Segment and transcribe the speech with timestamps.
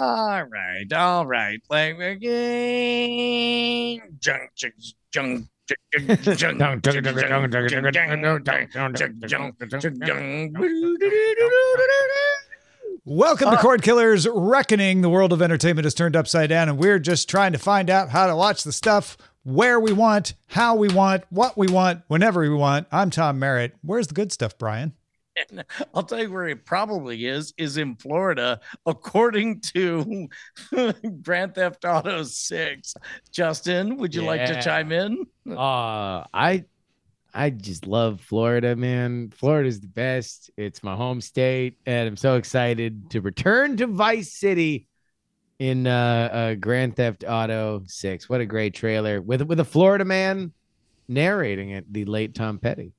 [0.00, 1.60] All right, all right.
[1.68, 2.30] Like again,
[4.20, 4.74] junk, junk,
[5.10, 5.48] junk.
[13.04, 15.00] Welcome to Cordkillers Reckoning.
[15.00, 18.10] The world of entertainment is turned upside down, and we're just trying to find out
[18.10, 22.40] how to watch the stuff where we want, how we want, what we want, whenever
[22.42, 22.86] we want.
[22.92, 23.74] I'm Tom Merritt.
[23.82, 24.92] Where's the good stuff, Brian?
[25.50, 25.64] And
[25.94, 30.28] I'll tell you where it probably is, is in Florida, according to
[31.22, 32.94] Grand Theft Auto 6.
[33.30, 35.26] Justin, would you like to chime in?
[35.48, 36.64] Uh, I
[37.34, 39.30] I just love Florida, man.
[39.30, 40.50] Florida's the best.
[40.56, 44.86] It's my home state, and I'm so excited to return to Vice City
[45.58, 48.28] in uh, uh Grand Theft Auto 6.
[48.28, 50.52] What a great trailer with with a Florida man
[51.06, 52.92] narrating it, the late Tom Petty.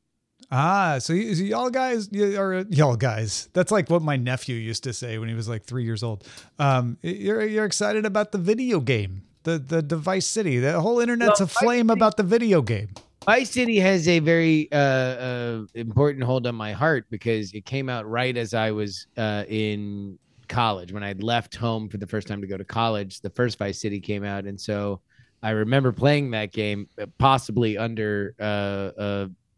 [0.52, 4.55] Ah, so, y- so y'all guys, y- or y'all guys, that's like what my nephew
[4.55, 6.27] used to say when he was like three years old.
[6.58, 10.58] Um, you're you're excited about the video game, the the Device City.
[10.58, 12.89] The whole internet's Well, aflame about the video game.
[13.25, 17.88] Vice City has a very uh, uh, important hold on my heart because it came
[17.89, 22.27] out right as I was uh, in college when I'd left home for the first
[22.27, 23.22] time to go to college.
[23.22, 25.02] The first Vice City came out, and so
[25.44, 28.33] I remember playing that game, uh, possibly under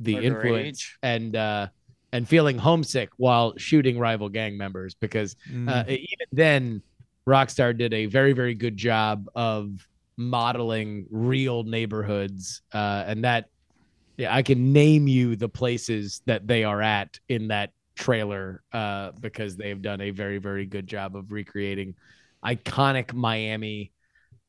[0.07, 0.97] uh, uh, the influence Underage.
[1.03, 1.67] and uh,
[2.11, 5.69] and feeling homesick while shooting rival gang members because Mm.
[5.69, 6.81] uh, even then,
[7.27, 13.45] Rockstar did a very, very good job of modeling real neighborhoods, uh, and that
[14.17, 19.11] yeah, I can name you the places that they are at in that trailer uh,
[19.19, 21.95] because they have done a very, very good job of recreating
[22.44, 23.91] iconic Miami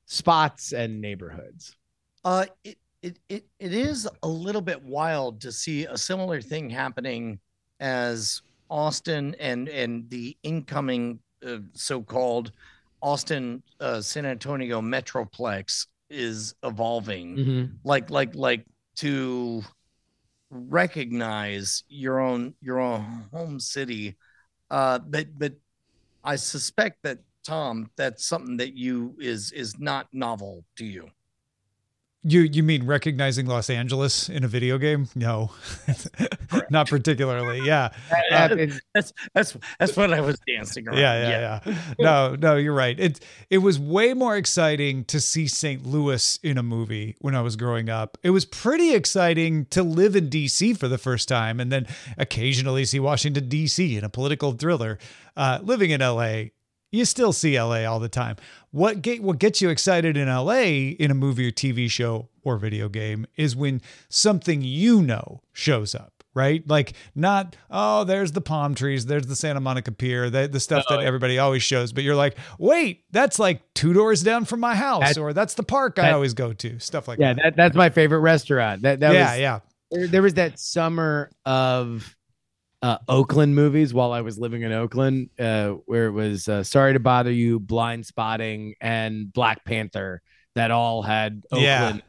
[0.06, 1.76] spots and neighborhoods.
[2.24, 6.70] Uh, it, it, it, it is a little bit wild to see a similar thing
[6.70, 7.38] happening
[7.80, 12.52] as Austin and, and the incoming uh, so-called
[13.02, 17.36] Austin uh, San Antonio Metroplex is evolving.
[17.84, 18.64] like like like
[18.96, 19.62] to
[20.50, 24.14] recognize your own your own home city
[24.70, 25.54] uh but but
[26.22, 31.10] i suspect that tom that's something that you is is not novel to you
[32.24, 35.08] You you mean recognizing Los Angeles in a video game?
[35.16, 35.50] No,
[36.70, 37.60] not particularly.
[37.66, 41.74] Yeah, That happened- that's that's that's what i was dancing around yeah, yeah, yeah.
[41.98, 42.98] No, no, you're right.
[42.98, 45.84] It it was way more exciting to see St.
[45.84, 48.16] Louis in a movie when I was growing up.
[48.22, 52.84] It was pretty exciting to live in DC for the first time, and then occasionally
[52.84, 53.96] see Washington D.C.
[53.96, 54.98] in a political thriller.
[55.36, 56.52] Uh, living in L.A.
[56.92, 58.36] You still see LA all the time.
[58.70, 60.60] What get what gets you excited in LA
[61.00, 63.80] in a movie or TV show or video game is when
[64.10, 66.62] something you know shows up, right?
[66.68, 70.84] Like not oh, there's the palm trees, there's the Santa Monica Pier, the, the stuff
[70.90, 74.74] that everybody always shows, but you're like, wait, that's like two doors down from my
[74.74, 77.42] house, That- or that's the park I always go to, stuff like yeah, that.
[77.42, 78.82] that, that's my favorite restaurant.
[78.82, 79.58] That that yeah, was yeah.
[79.90, 82.14] there, there was that summer of
[82.82, 86.92] uh, Oakland movies while I was living in Oakland, uh, where it was uh, Sorry
[86.92, 90.20] to Bother You, Blindspotting, and Black Panther
[90.54, 91.84] that all had Yeah.
[91.86, 92.02] Oakland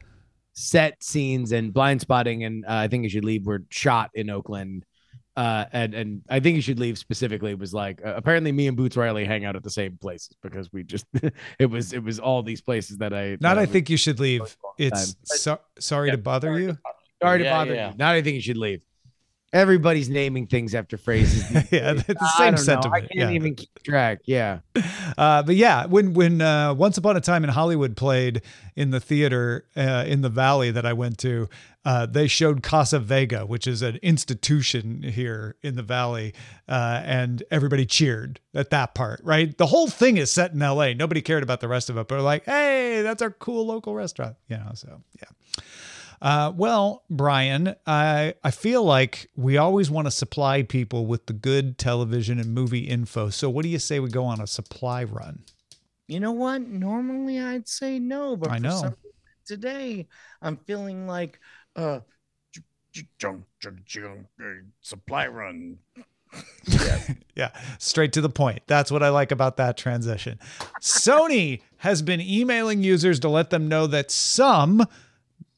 [0.56, 4.84] set scenes and Blindspotting and uh, I think You Should Leave were shot in Oakland.
[5.36, 8.76] Uh, and and I think you should leave specifically was like uh, apparently me and
[8.76, 11.06] Boots Riley hang out at the same places because we just
[11.58, 14.20] it was it was all these places that I Not that I think you should
[14.20, 14.56] leave.
[14.78, 16.78] It's so, sorry to bother you.
[17.20, 17.90] Sorry to Yeah, bother yeah.
[17.90, 17.96] you.
[17.96, 18.80] Not I think you should leave.
[19.54, 21.48] Everybody's naming things after phrases.
[21.70, 22.04] yeah, days.
[22.06, 22.60] the same know.
[22.60, 23.04] sentiment.
[23.04, 23.30] I can't yeah.
[23.30, 24.18] even keep track.
[24.24, 24.58] Yeah.
[25.16, 28.42] Uh, but yeah, when when uh, Once Upon a Time in Hollywood played
[28.74, 31.48] in the theater uh, in the Valley that I went to,
[31.84, 36.34] uh, they showed Casa Vega, which is an institution here in the Valley,
[36.68, 39.20] uh, and everybody cheered at that part.
[39.22, 40.94] Right, the whole thing is set in L.A.
[40.94, 44.34] Nobody cared about the rest of it, but like, hey, that's our cool local restaurant.
[44.48, 45.62] You know, so yeah.
[46.22, 51.32] Uh, well, Brian, I I feel like we always want to supply people with the
[51.32, 53.30] good television and movie info.
[53.30, 55.44] So, what do you say we go on a supply run?
[56.06, 58.76] you know what normally i'd say no but I for know.
[58.76, 58.96] some
[59.46, 60.06] today
[60.42, 61.38] i'm feeling like
[61.76, 62.00] uh
[63.24, 63.30] uh,
[64.80, 65.78] supply run
[66.66, 66.98] yeah.
[67.36, 67.50] Yeah,
[67.80, 68.62] straight to the point.
[68.68, 70.38] That's what I like about that transition.
[70.80, 74.86] Sony has been emailing users to let them know that some,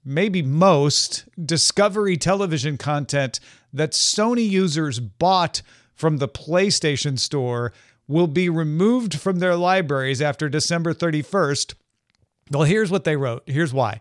[0.07, 3.41] maybe most, Discovery television content
[3.73, 5.61] that Sony users bought
[5.95, 7.73] from the PlayStation Store
[8.07, 11.75] will be removed from their libraries after December 31st.
[12.51, 13.43] Well, here's what they wrote.
[13.47, 14.01] Here's why.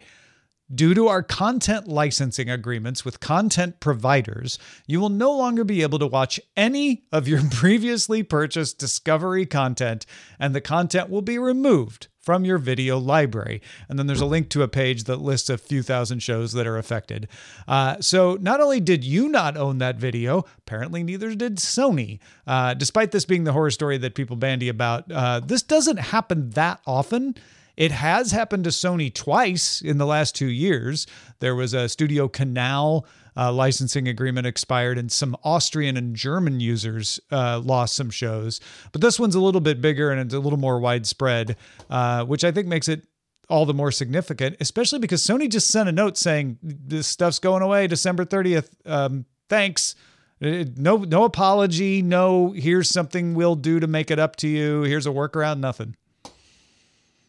[0.73, 5.99] Due to our content licensing agreements with content providers, you will no longer be able
[5.99, 10.05] to watch any of your previously purchased Discovery content,
[10.39, 13.61] and the content will be removed from your video library.
[13.87, 16.65] And then there's a link to a page that lists a few thousand shows that
[16.65, 17.27] are affected.
[17.67, 22.19] Uh, so not only did you not own that video, apparently neither did Sony.
[22.47, 26.49] Uh, despite this being the horror story that people bandy about, uh, this doesn't happen
[26.51, 27.35] that often.
[27.77, 31.05] It has happened to Sony twice in the last two years.
[31.39, 33.05] There was a Studio Canal
[33.37, 38.59] uh, licensing agreement expired, and some Austrian and German users uh, lost some shows.
[38.91, 41.57] But this one's a little bit bigger and it's a little more widespread,
[41.89, 43.07] uh, which I think makes it
[43.49, 47.61] all the more significant, especially because Sony just sent a note saying this stuff's going
[47.61, 48.69] away December 30th.
[48.85, 49.95] Um, thanks.
[50.43, 52.01] Uh, no, no apology.
[52.01, 54.81] No, here's something we'll do to make it up to you.
[54.83, 55.59] Here's a workaround.
[55.59, 55.95] Nothing.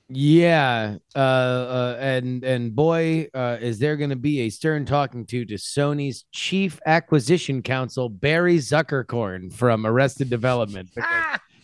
[0.08, 5.26] Yeah, uh, uh, and and boy, uh, is there going to be a stern talking
[5.26, 10.88] to to Sony's chief acquisition counsel Barry Zuckerkorn from Arrested Development.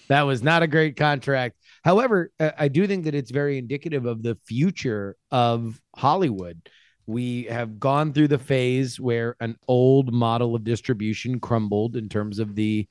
[0.09, 1.56] that was not a great contract.
[1.85, 6.69] However, I do think that it's very indicative of the future of Hollywood.
[7.06, 12.41] We have gone through the phase where an old model of distribution crumbled in terms
[12.41, 12.89] of the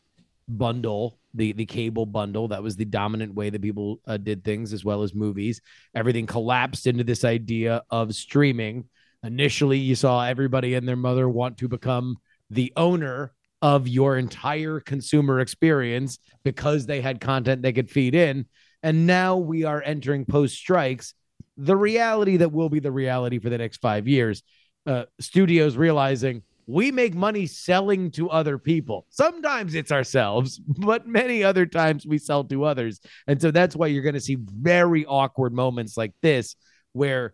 [0.48, 2.48] bundle the the cable bundle.
[2.50, 5.62] That was the dominant way that people uh, did things as well as movies.
[5.96, 8.86] Everything collapsed into this idea of streaming.
[9.24, 12.18] Initially you saw everybody and their mother want to become
[12.50, 18.46] the owner of your entire consumer experience because they had content they could feed in.
[18.82, 21.14] And now we are entering post strikes
[21.58, 24.42] the reality that will be the reality for the next 5 years.
[24.88, 29.06] Uh, studios realizing we make money selling to other people.
[29.10, 33.00] Sometimes it's ourselves, but many other times we sell to others.
[33.28, 36.56] And so that's why you're going to see very awkward moments like this
[36.94, 37.34] where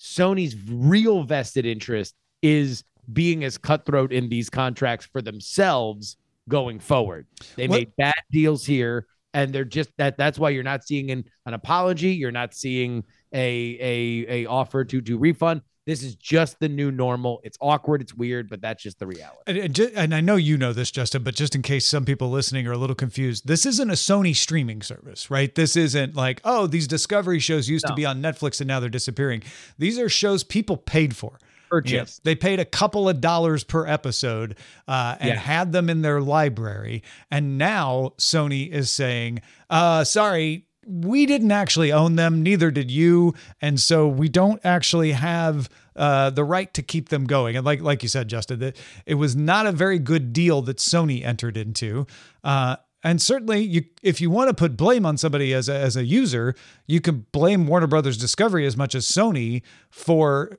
[0.00, 6.16] Sony's real vested interest is being as cutthroat in these contracts for themselves
[6.48, 7.26] going forward.
[7.56, 7.76] They what?
[7.78, 11.54] made bad deals here and they're just that that's why you're not seeing an, an
[11.54, 16.68] apology, you're not seeing a a a offer to to refund this is just the
[16.68, 17.40] new normal.
[17.42, 19.60] It's awkward, it's weird, but that's just the reality.
[19.60, 22.68] And, and, I know you know this, Justin, but just in case some people listening
[22.68, 25.52] are a little confused, this isn't a Sony streaming service, right?
[25.52, 27.90] This isn't like, oh, these Discovery shows used no.
[27.90, 29.42] to be on Netflix and now they're disappearing.
[29.76, 31.38] These are shows people paid for.
[31.68, 32.20] Purchase.
[32.22, 35.36] they paid a couple of dollars per episode uh, and yeah.
[35.36, 37.02] had them in their library.
[37.30, 39.40] And now Sony is saying,
[39.70, 45.12] uh, sorry, we didn't actually own them, neither did you, and so we don't actually
[45.12, 47.56] have uh, the right to keep them going.
[47.56, 48.76] And like like you said, Justin, that
[49.06, 52.06] it was not a very good deal that Sony entered into.
[52.42, 55.96] Uh, and certainly, you if you want to put blame on somebody as a, as
[55.96, 56.54] a user,
[56.86, 60.58] you can blame Warner Brothers Discovery as much as Sony for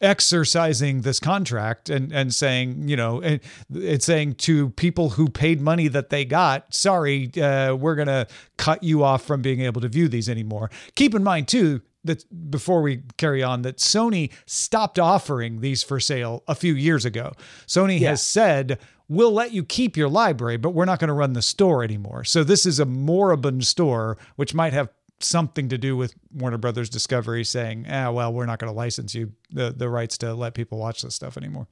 [0.00, 3.40] exercising this contract and and saying you know and
[3.74, 8.26] it's saying to people who paid money that they got sorry uh, we're gonna
[8.58, 12.50] cut you off from being able to view these anymore keep in mind too that
[12.50, 17.32] before we carry on that Sony stopped offering these for sale a few years ago.
[17.66, 18.10] Sony yeah.
[18.10, 18.78] has said
[19.08, 22.24] we'll let you keep your library, but we're not going to run the store anymore.
[22.24, 24.88] So this is a moribund store, which might have
[25.20, 29.14] something to do with Warner Brothers Discovery saying, "Ah, well, we're not going to license
[29.14, 31.66] you the the rights to let people watch this stuff anymore."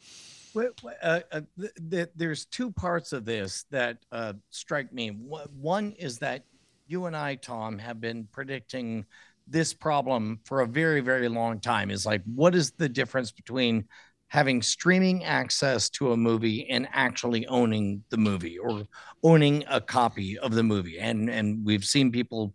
[1.02, 5.08] Uh, uh, th- th- there's two parts of this that uh, strike me.
[5.08, 6.44] One is that
[6.87, 9.05] you and I, Tom, have been predicting
[9.49, 11.90] this problem for a very, very long time.
[11.90, 13.85] Is like, what is the difference between
[14.28, 18.85] having streaming access to a movie and actually owning the movie or
[19.23, 20.99] owning a copy of the movie?
[20.99, 22.54] And and we've seen people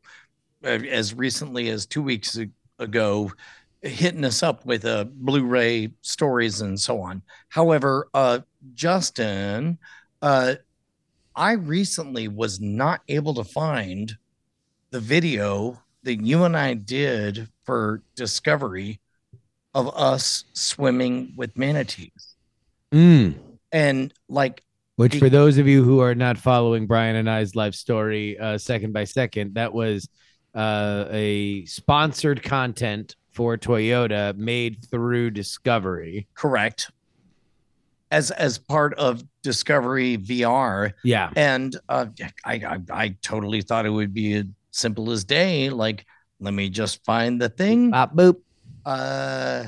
[0.64, 2.38] as recently as two weeks
[2.80, 3.32] ago
[3.82, 7.22] hitting us up with uh, Blu-ray stories and so on.
[7.48, 8.40] However, uh,
[8.74, 9.78] Justin,
[10.22, 10.56] uh,
[11.36, 14.18] I recently was not able to find
[14.92, 19.00] the video that you and I did for Discovery
[19.74, 22.36] of us swimming with manatees.
[22.92, 23.36] Mm.
[23.72, 24.64] And like
[24.96, 28.38] which, the, for those of you who are not following Brian and I's life story
[28.38, 30.10] uh, second by second, that was
[30.56, 36.28] uh, a sponsored content for Toyota made through Discovery.
[36.34, 36.92] Correct.
[38.12, 40.94] As as part of Discovery VR.
[41.04, 41.32] Yeah.
[41.36, 42.08] And uh,
[42.44, 45.70] I, I I totally thought it would be as simple as day.
[45.70, 46.06] Like,
[46.40, 47.92] let me just find the thing.
[47.92, 48.38] Bop boop.
[48.86, 49.66] Uh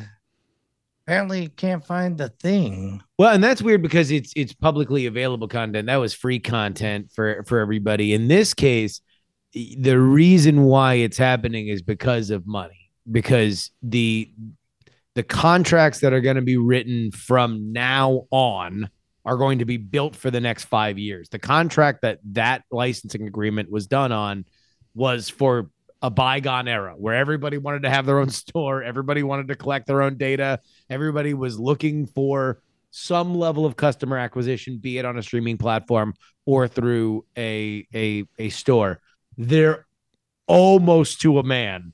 [1.06, 3.02] apparently can't find the thing.
[3.18, 5.88] Well, and that's weird because it's it's publicly available content.
[5.88, 8.14] That was free content for for everybody.
[8.14, 9.02] In this case,
[9.54, 14.32] the reason why it's happening is because of money because the
[15.16, 18.90] the contracts that are going to be written from now on
[19.26, 21.30] are going to be built for the next five years.
[21.30, 24.46] The contract that that licensing agreement was done on
[24.96, 25.70] was for
[26.02, 29.86] a bygone era where everybody wanted to have their own store, everybody wanted to collect
[29.86, 35.18] their own data, everybody was looking for some level of customer acquisition, be it on
[35.18, 36.14] a streaming platform
[36.46, 39.02] or through a a a store.
[39.38, 39.86] They're
[40.48, 41.94] almost to a man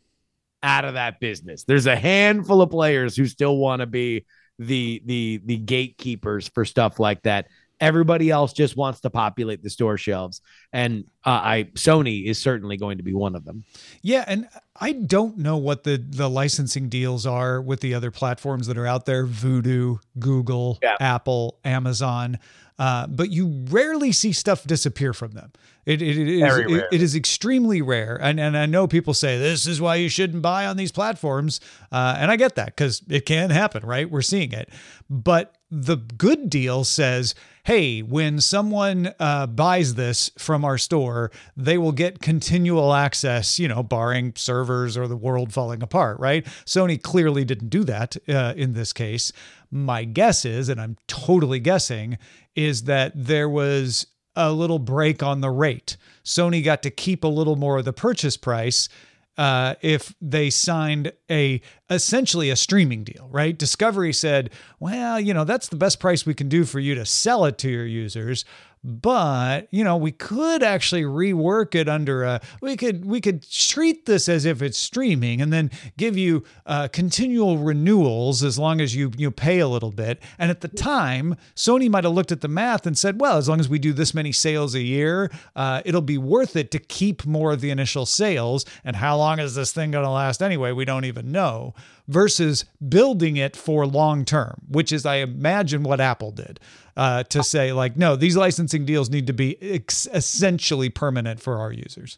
[0.63, 1.63] out of that business.
[1.63, 4.25] There's a handful of players who still want to be
[4.59, 7.47] the the the gatekeepers for stuff like that.
[7.79, 10.41] Everybody else just wants to populate the store shelves,
[10.73, 13.63] and uh, I Sony is certainly going to be one of them.
[14.01, 18.65] Yeah, and I don't know what the the licensing deals are with the other platforms
[18.65, 20.97] that are out there: Vudu, Google, yeah.
[20.99, 22.39] Apple, Amazon.
[22.79, 25.51] Uh, but you rarely see stuff disappear from them.
[25.85, 28.19] It, it, it, is, it, it is extremely rare.
[28.21, 31.59] And, and I know people say this is why you shouldn't buy on these platforms.
[31.91, 34.09] Uh, and I get that because it can happen, right?
[34.09, 34.69] We're seeing it.
[35.09, 41.77] But the good deal says, hey, when someone uh, buys this from our store, they
[41.77, 46.45] will get continual access, you know, barring servers or the world falling apart, right?
[46.65, 49.33] Sony clearly didn't do that uh, in this case.
[49.69, 52.17] My guess is, and I'm totally guessing,
[52.55, 54.07] is that there was
[54.37, 55.97] a little break on the rate.
[56.23, 58.87] Sony got to keep a little more of the purchase price
[59.37, 63.57] uh, if they signed a essentially a streaming deal, right?
[63.57, 67.05] Discovery said, well, you know, that's the best price we can do for you to
[67.05, 68.45] sell it to your users
[68.87, 74.05] but you know we could actually rework it under a we could we could treat
[74.05, 78.95] this as if it's streaming and then give you uh, continual renewals as long as
[78.95, 80.21] you you pay a little bit.
[80.39, 83.49] And at the time sony might have looked at the math and said well as
[83.49, 86.79] long as we do this many sales a year uh, it'll be worth it to
[86.79, 88.65] keep more of the initial sales.
[88.83, 90.71] And how long is this thing going to last anyway?
[90.71, 91.73] We don't even know.
[92.07, 96.59] Versus building it for long term, which is, I imagine, what Apple did
[96.97, 101.59] uh, to say, like, no, these licensing deals need to be ex- essentially permanent for
[101.59, 102.17] our users.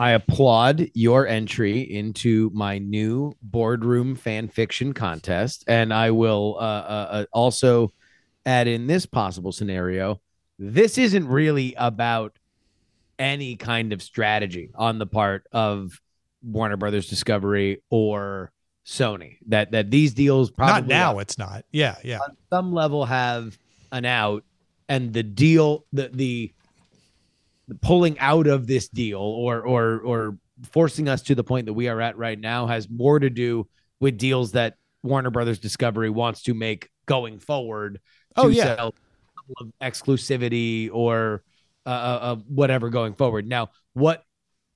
[0.00, 5.62] I applaud your entry into my new boardroom fan fiction contest.
[5.68, 7.92] And I will uh, uh, uh also
[8.44, 10.20] add in this possible scenario.
[10.58, 12.36] This isn't really about
[13.20, 16.00] any kind of strategy on the part of
[16.42, 18.50] Warner Brothers Discovery or
[18.84, 19.36] Sony.
[19.46, 21.18] That that these deals probably not now.
[21.20, 21.64] It's not.
[21.70, 22.18] Yeah, yeah.
[22.18, 23.56] On some level, have
[23.92, 24.44] an out,
[24.88, 26.52] and the deal, the the,
[27.68, 30.38] the pulling out of this deal, or or or
[30.70, 33.68] forcing us to the point that we are at right now, has more to do
[34.00, 38.00] with deals that Warner Brothers Discovery wants to make going forward.
[38.36, 38.90] oh yeah.
[39.80, 41.42] exclusivity or
[41.84, 43.46] uh, uh, uh, whatever going forward.
[43.46, 44.24] Now, what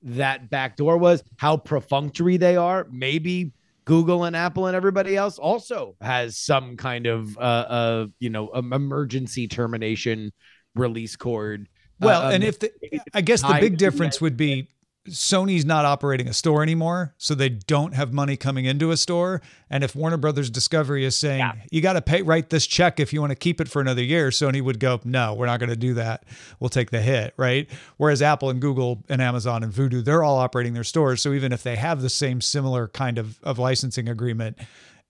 [0.02, 3.52] that back door was, how perfunctory they are, maybe
[3.86, 8.50] Google and Apple and everybody else also has some kind of uh, uh you know
[8.52, 10.32] emergency termination
[10.74, 11.68] release cord.
[11.98, 12.70] Well, uh, and if the,
[13.14, 14.68] I guess the big difference would be
[15.08, 19.40] Sony's not operating a store anymore, so they don't have money coming into a store.
[19.70, 21.54] And if Warner Brothers Discovery is saying yeah.
[21.70, 24.02] you got to pay write this check if you want to keep it for another
[24.02, 26.24] year, Sony would go, "No, we're not going to do that.
[26.60, 27.68] We'll take the hit." Right?
[27.96, 31.52] Whereas Apple and Google and Amazon and Vudu, they're all operating their stores, so even
[31.52, 34.58] if they have the same similar kind of of licensing agreement,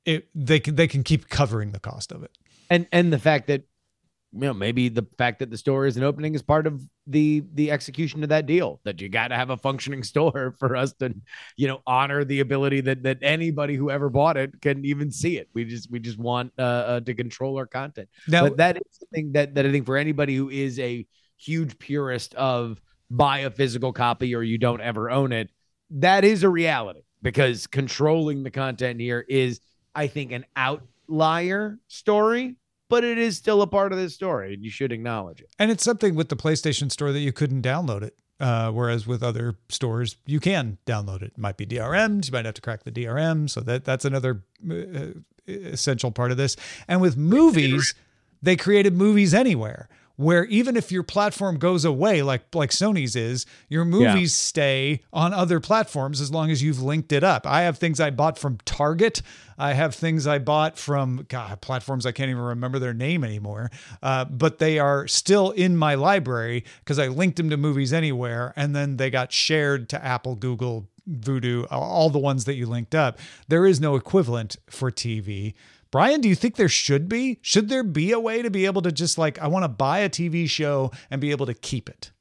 [0.05, 2.31] it they can they can keep covering the cost of it.
[2.71, 3.63] And and the fact that
[4.37, 7.71] you know maybe the fact that the store isn't opening is part of the the
[7.71, 11.15] execution of that deal that you got to have a functioning store for us to
[11.57, 15.39] you know honor the ability that that anybody who ever bought it can even see
[15.39, 15.49] it.
[15.55, 18.09] We just we just want uh, uh to control our content.
[18.29, 21.79] Now but that is something that that i think for anybody who is a huge
[21.79, 25.51] purist of buy a physical copy or you don't ever own it
[25.91, 29.61] that is a reality because controlling the content here is
[29.95, 32.57] i think an outlier story
[32.89, 35.49] but it is still a part of this story and you should acknowledge it.
[35.59, 38.17] And it's something with the PlayStation Store that you couldn't download it.
[38.39, 41.29] Uh, whereas with other stores, you can download it.
[41.29, 41.39] it.
[41.39, 42.27] Might be DRMs.
[42.27, 43.49] You might have to crack the DRM.
[43.49, 46.55] So that that's another uh, essential part of this.
[46.87, 47.95] And with movies,
[48.43, 53.47] they created movies anywhere where even if your platform goes away, like like Sony's is,
[53.69, 54.49] your movies yeah.
[54.49, 57.47] stay on other platforms as long as you've linked it up.
[57.47, 59.23] I have things I bought from Target.
[59.59, 63.71] I have things I bought from God platforms I can't even remember their name anymore,
[64.03, 68.53] uh, but they are still in my library because I linked them to movies anywhere,
[68.57, 72.95] and then they got shared to Apple, Google, Vudu, all the ones that you linked
[72.95, 73.19] up.
[73.49, 75.55] There is no equivalent for TV.
[75.91, 77.39] Brian, do you think there should be?
[77.43, 80.01] Should there be a way to be able to just like, I want to buy
[80.01, 82.13] a TV show and be able to keep it?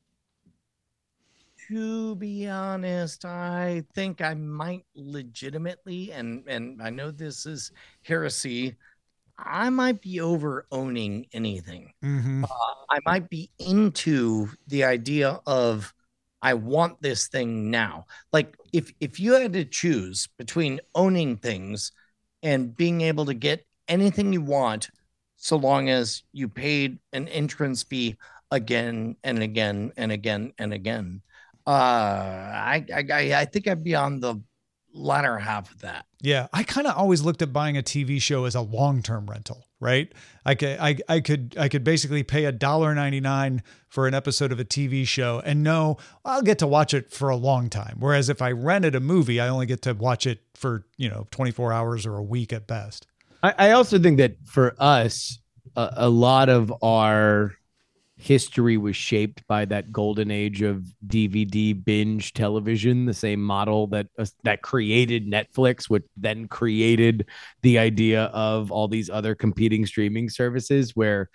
[1.67, 7.71] to be honest, I think I might legitimately, and and I know this is
[8.03, 8.75] heresy.
[9.39, 11.93] I might be over owning anything.
[12.03, 12.43] Mhm.
[12.43, 15.93] Uh, I might be into the idea of
[16.41, 18.05] I want this thing now.
[18.33, 21.91] Like if if you had to choose between owning things
[22.45, 24.89] and being able to get anything you want,
[25.37, 28.17] so long as you paid an entrance fee
[28.51, 31.21] again and again and again and again,
[31.65, 34.37] uh, I I I I think I'd be on the
[34.95, 36.05] latter half of that.
[36.21, 39.67] Yeah, I kind of always looked at buying a TV show as a long-term rental,
[39.79, 40.11] right?
[40.45, 44.13] I could I, I could I could basically pay a dollar ninety nine for an
[44.13, 47.69] episode of a TV show and know I'll get to watch it for a long
[47.69, 47.97] time.
[47.99, 51.27] Whereas if I rented a movie, I only get to watch it for you know
[51.31, 53.07] twenty four hours or a week at best.
[53.43, 55.39] I, I also think that for us,
[55.75, 57.53] a, a lot of our
[58.17, 64.07] history was shaped by that golden age of DVD binge television, the same model that
[64.17, 67.27] uh, that created Netflix, which then created
[67.61, 71.29] the idea of all these other competing streaming services where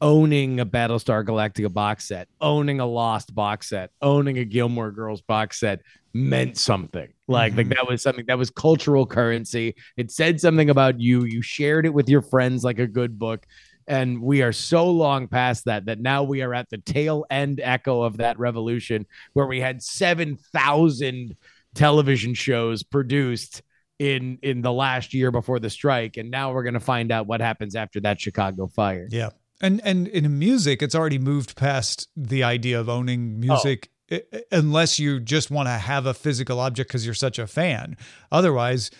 [0.00, 5.22] owning a Battlestar Galactica box set, owning a Lost box set, owning a Gilmore Girls
[5.22, 5.80] box set
[6.12, 7.08] meant something.
[7.26, 7.74] Like, like Mhm.
[7.76, 9.74] that was something that was cultural currency.
[9.96, 11.24] It said something about you.
[11.24, 13.44] You shared it with your friends like a good book.
[13.88, 17.60] And we are so long past that that now we are at the tail end
[17.62, 21.36] echo of that revolution where we had 7,000
[21.74, 23.62] television shows produced
[23.98, 27.26] in in the last year before the strike and now we're going to find out
[27.26, 29.08] what happens after that Chicago fire.
[29.10, 29.30] Yeah.
[29.60, 34.40] And and in music, it's already moved past the idea of owning music i- oh.
[34.52, 37.96] unless you just want to have a physical object because you're such a fan.
[38.30, 38.90] Otherwise,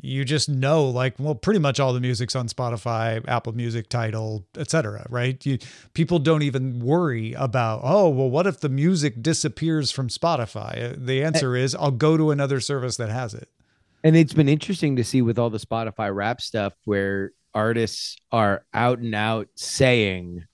[0.00, 4.46] you just know like well pretty much all the music's on Spotify, Apple Music, Tidal
[4.56, 5.44] etc., right?
[5.44, 5.58] You
[5.94, 10.96] people don't even worry about, "Oh, well what if the music disappears from Spotify?" Uh,
[10.98, 13.48] The answer is I'll go to another service that has it.
[14.04, 18.64] And it's been interesting to see with all the Spotify Wrapped stuff where artists are
[18.74, 20.44] out and out saying,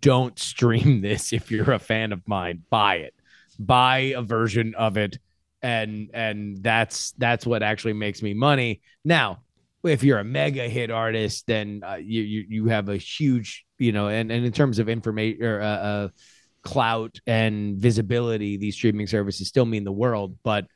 [0.00, 2.62] don't stream this if you're a fan of mine.
[2.70, 3.14] Buy it.
[3.58, 5.18] Buy a version of it.
[5.62, 8.80] And and that's that's what actually makes me money.
[9.04, 9.42] Now,
[9.82, 13.92] if you're a mega hit artist, then uh, you, you you have a huge, you
[13.92, 16.08] know, and, and in terms of information or uh, uh,
[16.62, 20.36] clout and visibility, these streaming services still mean the world.
[20.42, 20.66] But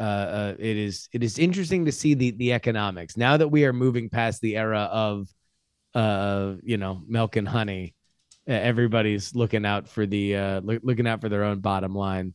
[0.00, 3.64] uh, uh, it is it is interesting to see the the economics now that we
[3.64, 5.26] are moving past the era of
[5.94, 7.94] uh you know milk and honey
[8.46, 12.32] everybody's looking out for the uh look, looking out for their own bottom line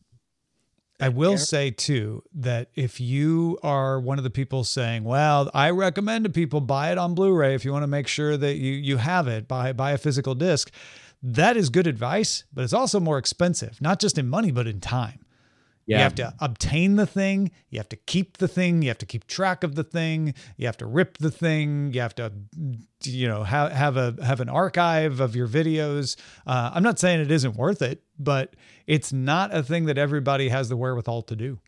[1.04, 1.40] I will Eric?
[1.40, 6.30] say too that if you are one of the people saying, "Well, I recommend to
[6.30, 9.28] people buy it on Blu-ray if you want to make sure that you you have
[9.28, 10.70] it, buy buy a physical disc,"
[11.22, 14.80] that is good advice, but it's also more expensive, not just in money but in
[14.80, 15.20] time.
[15.86, 19.06] You have to obtain the thing, you have to keep the thing, you have to
[19.06, 22.32] keep track of the thing, you have to rip the thing, you have to
[23.02, 26.16] you know have have a have an archive of your videos.
[26.46, 28.54] Uh, I'm not saying it isn't worth it, but
[28.86, 31.58] it's not a thing that everybody has the wherewithal to do.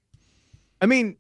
[0.81, 1.17] i mean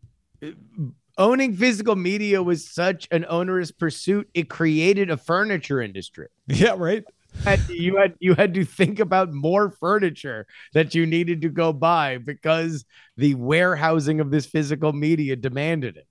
[1.18, 7.04] owning physical media was such an onerous pursuit it created a furniture industry Yeah, right.
[7.44, 11.72] Had, you had you had to think about more furniture that you needed to go
[11.72, 12.84] buy because
[13.16, 16.06] the warehousing of this physical media demanded it.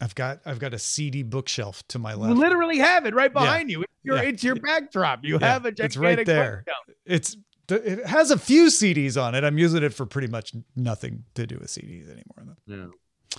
[0.00, 2.34] I've got I've got a CD bookshelf to my left.
[2.34, 3.82] You literally have it right behind you.
[3.82, 4.22] It's your, Yeah.
[4.22, 5.20] it's your backdrop.
[5.24, 5.46] You Yeah.
[5.52, 6.64] have a gigantic It's right there.
[6.66, 6.98] bookshelf.
[7.06, 7.36] It's
[7.68, 9.42] it has a few CDs on it.
[9.42, 12.56] I'm using it for pretty much nothing to do with CDs anymore.
[12.66, 12.76] Though.
[12.76, 13.38] Yeah.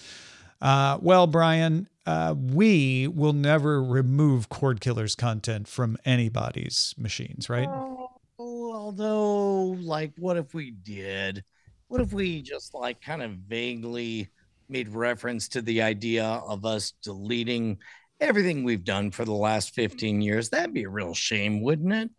[0.61, 7.67] Uh, well, Brian, uh, we will never remove Cord Killer's content from anybody's machines, right?
[7.69, 11.43] Oh, although, like, what if we did?
[11.89, 14.29] What if we just like kind of vaguely
[14.69, 17.77] made reference to the idea of us deleting
[18.19, 20.49] everything we've done for the last 15 years?
[20.49, 22.09] That'd be a real shame, wouldn't it?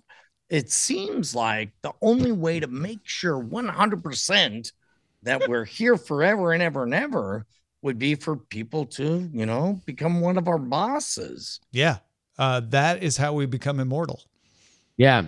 [0.48, 4.72] It seems like the only way to make sure 100%
[5.22, 7.46] that we're here forever and ever and ever
[7.82, 11.60] would be for people to, you know, become one of our bosses.
[11.72, 11.98] Yeah.
[12.38, 14.22] Uh, that is how we become immortal.
[14.96, 15.24] Yeah.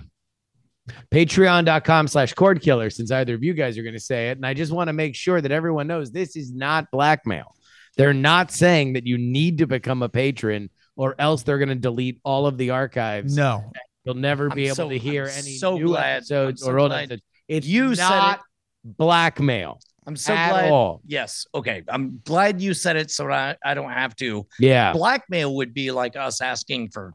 [1.13, 4.37] Patreon.com slash cord killer, since either of you guys are going to say it.
[4.39, 7.55] And I just want to make sure that everyone knows this is not blackmail.
[7.97, 11.75] They're not saying that you need to become a patron or else they're going to
[11.75, 13.37] delete all of the archives.
[13.37, 13.71] No,
[14.05, 16.67] You'll never I'm be able so- to hear I'm any so new glad- episodes I'm
[16.67, 17.23] so or old glad episodes.
[17.49, 18.41] It's you said not
[18.85, 19.79] blackmail
[20.11, 20.71] I'm so at glad.
[20.73, 21.01] all.
[21.07, 21.47] Yes.
[21.55, 21.85] Okay.
[21.87, 24.45] I'm glad you said it so I, I don't have to.
[24.59, 24.93] Yeah.
[24.93, 27.15] Blackmail would be like us asking for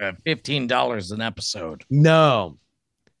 [0.00, 1.84] uh, $15 an episode.
[1.90, 2.56] No.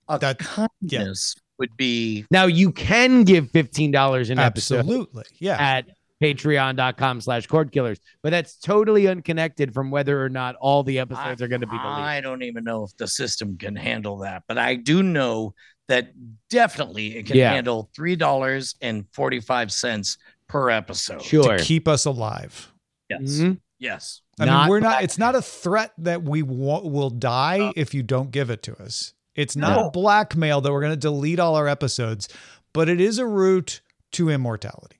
[0.08, 5.24] A That- kindness would be Now you can give fifteen dollars an episode Absolutely.
[5.40, 5.56] Yeah.
[5.60, 5.86] at
[6.22, 11.42] patreon.com slash cord killers, but that's totally unconnected from whether or not all the episodes
[11.42, 12.04] are going to be deleted.
[12.04, 15.54] I don't even know if the system can handle that, but I do know
[15.88, 16.12] that
[16.50, 17.52] definitely it can Yeah.
[17.52, 20.18] handle three dollars and forty five cents
[20.48, 21.22] per episode.
[21.22, 21.56] Sure.
[21.58, 22.72] To keep us alive.
[23.08, 23.20] Yes.
[23.22, 23.60] Mhm.
[23.78, 24.22] Yes.
[24.38, 25.02] I Not mean, we're not.
[25.02, 28.76] It's not a threat that we wa- will die if you don't give it to
[28.82, 29.12] us.
[29.34, 29.90] It's not No.
[29.90, 32.28] blackmail that we're going to delete all our episodes,
[32.72, 33.80] but it is a route
[34.12, 34.96] to immortality.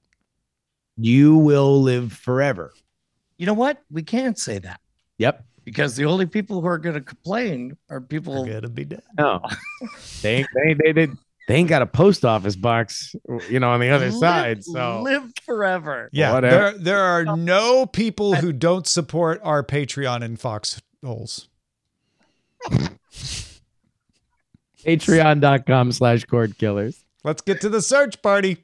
[0.96, 2.72] You will live forever.
[3.38, 3.82] You know what?
[3.90, 4.80] We can't say that
[5.18, 5.45] Yep.
[5.66, 8.44] Because the only people who are going to complain are people.
[8.44, 9.02] We're gonna be dead.
[9.18, 9.42] No.
[10.22, 11.12] they, ain't- they, they, they,
[11.48, 13.14] they ain't got a post office box,
[13.50, 14.64] you know, on the other live- side.
[14.64, 16.08] So live forever.
[16.12, 16.70] Yeah, Whatever.
[16.72, 21.48] there there are no people who don't support our Patreon in foxholes.
[24.84, 27.04] patreon.com slash cord killers.
[27.24, 28.58] Let's get to the search party.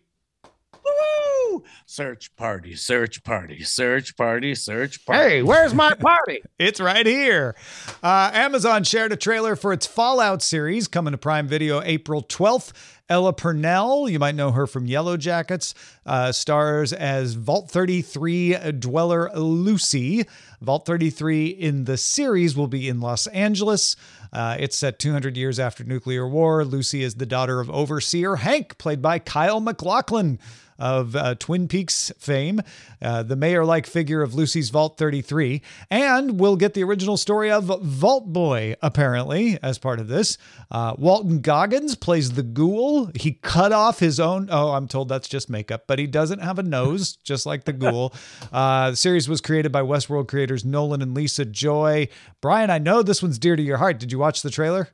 [1.52, 1.64] Woo!
[1.86, 5.22] Search party, search party, search party, search party.
[5.22, 6.40] Hey, where's my party?
[6.58, 7.56] It's right here.
[8.04, 12.72] Uh, Amazon shared a trailer for its Fallout series coming to Prime Video April 12th.
[13.08, 15.74] Ella Purnell, you might know her from Yellowjackets,
[16.06, 20.24] uh, stars as Vault 33 dweller Lucy.
[20.60, 23.96] Vault 33 in the series will be in Los Angeles.
[24.32, 26.64] Uh, it's set 200 years after nuclear war.
[26.64, 30.38] Lucy is the daughter of Overseer Hank, played by Kyle MacLachlan
[30.82, 32.60] of uh, Twin Peaks fame,
[33.00, 35.62] uh, the mayor like figure of Lucy's Vault 33.
[35.90, 40.36] And we'll get the original story of Vault Boy, apparently, as part of this.
[40.70, 43.10] Uh, Walton Goggins plays the ghoul.
[43.14, 44.48] He cut off his own.
[44.50, 47.72] Oh, I'm told that's just makeup, but he doesn't have a nose, just like the
[47.72, 48.12] ghoul.
[48.52, 52.08] Uh, the series was created by Westworld creators Nolan and Lisa Joy.
[52.40, 53.98] Brian, I know this one's dear to your heart.
[54.00, 54.88] Did you watch the trailer?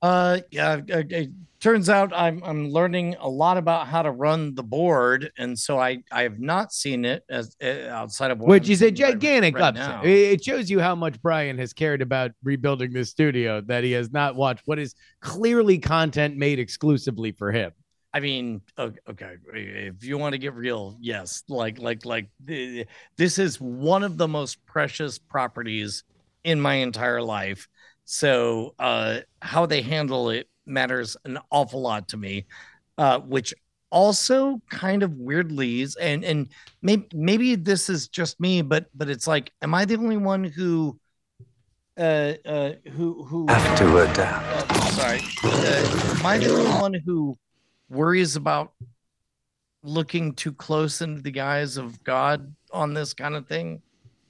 [0.00, 0.80] Uh, yeah.
[0.92, 1.30] uh, It
[1.62, 5.78] turns out I'm I'm learning a lot about how to run the board, and so
[5.78, 8.94] I I have not seen it as uh, outside of what Which is a right-
[8.94, 9.88] gigantic right upset.
[9.88, 10.02] now.
[10.04, 14.12] It shows you how much Brian has cared about rebuilding this studio that he has
[14.12, 17.70] not watched what is clearly content made exclusively for him.
[18.12, 23.60] I mean, okay, if you want to get real, yes, like like like this is
[23.60, 26.04] one of the most precious properties
[26.44, 27.68] in my entire life.
[28.04, 32.46] So, uh how they handle it matters an awful lot to me.
[32.98, 33.54] Uh which
[33.90, 36.48] also kind of weirdly is and and
[36.80, 40.44] maybe maybe this is just me, but but it's like am I the only one
[40.44, 40.98] who
[41.98, 44.72] uh uh who who have to adapt.
[44.72, 45.20] uh, sorry.
[45.44, 47.36] Uh, am I the only one who
[47.90, 48.72] worries about
[49.82, 53.82] looking too close into the eyes of God on this kind of thing?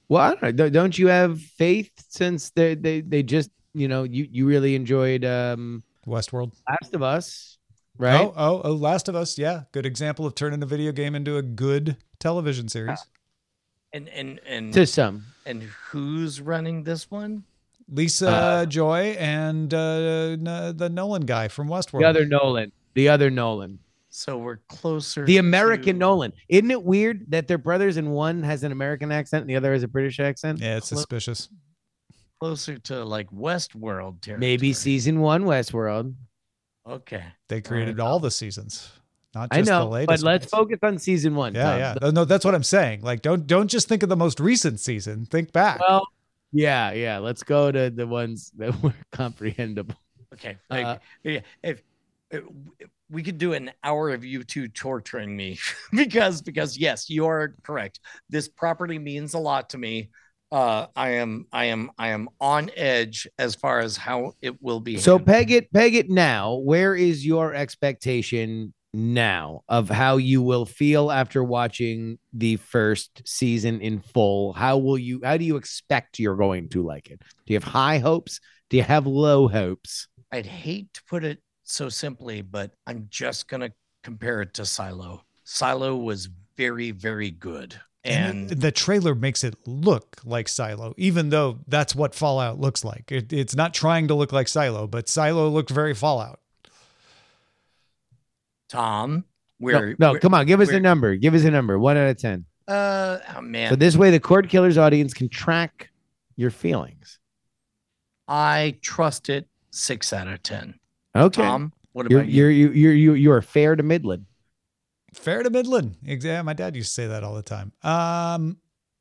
[0.09, 0.51] Well, I don't know.
[0.51, 4.75] Don't- Don't you have faith since they they they just you know you you really
[4.75, 6.53] enjoyed um Westworld.
[6.69, 7.57] Last of Us,
[7.97, 8.21] right?
[8.21, 9.37] Oh, oh, oh, Last of Us.
[9.37, 9.63] Yeah.
[9.71, 12.99] Good example of turning a video game into a good television series.
[13.93, 17.43] And and and To some, and who's running this one?
[17.89, 21.99] Lisa Uh, Joy and uh, n- the Nolan guy from Westworld.
[21.99, 23.77] the other Nolan, the other Nolan,
[24.09, 25.25] So we're closer.
[25.25, 26.33] the American to- Nolan.
[26.49, 29.73] Isn't it weird that they're brothers and one has an American accent and the other
[29.73, 30.59] has a British accent?
[30.59, 31.49] yeah, it's Clo- suspicious.
[32.43, 34.37] Closer to like Westworld territory.
[34.37, 36.13] Maybe season one Westworld.
[36.85, 37.23] Okay.
[37.47, 38.03] They created right.
[38.05, 38.91] all the seasons,
[39.33, 40.07] not I just know, the latest.
[40.07, 40.51] but let's ones.
[40.51, 41.55] focus on season one.
[41.55, 41.97] Yeah, Tom.
[42.01, 42.09] yeah.
[42.09, 43.01] No, that's what I'm saying.
[43.01, 45.25] Like, don't don't just think of the most recent season.
[45.25, 45.79] Think back.
[45.79, 46.05] Well,
[46.51, 47.19] yeah, yeah.
[47.19, 49.95] Let's go to the ones that were comprehensible.
[50.33, 50.57] Okay.
[50.69, 51.81] Like, Uh, yeah, if,
[52.29, 52.43] if
[53.09, 55.59] we could do an hour of you two torturing me
[55.93, 58.01] because because yes, you are correct.
[58.29, 60.09] This property means a lot to me.
[60.53, 64.79] Uh, I am I am I am on edge as far as how it will
[64.79, 64.97] be.
[64.97, 65.25] So handled.
[65.25, 66.53] peg it, peg it now.
[66.57, 73.81] Where is your expectation now of how you will feel after watching the first season
[73.81, 74.53] in full?
[74.53, 75.21] How will you?
[75.23, 77.19] How do you expect you're going to like it?
[77.47, 78.39] Do you have high hopes?
[78.69, 80.07] Do you have low hopes?
[80.31, 83.71] I'd hate to put it so simply, but I'm just gonna
[84.03, 85.23] compare it to Silo.
[85.45, 91.29] Silo was very very good, and and the trailer makes it look like Silo, even
[91.29, 93.11] though that's what Fallout looks like.
[93.11, 96.39] It, it's not trying to look like Silo, but Silo looked very Fallout.
[98.69, 99.23] Tom, No,
[99.59, 101.15] where no, where- come on, give us a number.
[101.15, 101.77] Give us a number.
[101.79, 102.45] One out of ten.
[102.67, 105.89] Uh, oh man, So this way, the Cordkillers audience can track
[106.35, 107.19] your feelings.
[108.27, 110.79] I trust it six out of ten.
[111.15, 112.43] Okay, Tom, what you're about you?
[112.45, 114.25] you're you you're you you are fair to Midland.
[115.13, 115.97] Fair to Midland.
[116.03, 117.71] Yeah, my dad used to say that all the time.
[117.83, 118.57] Um,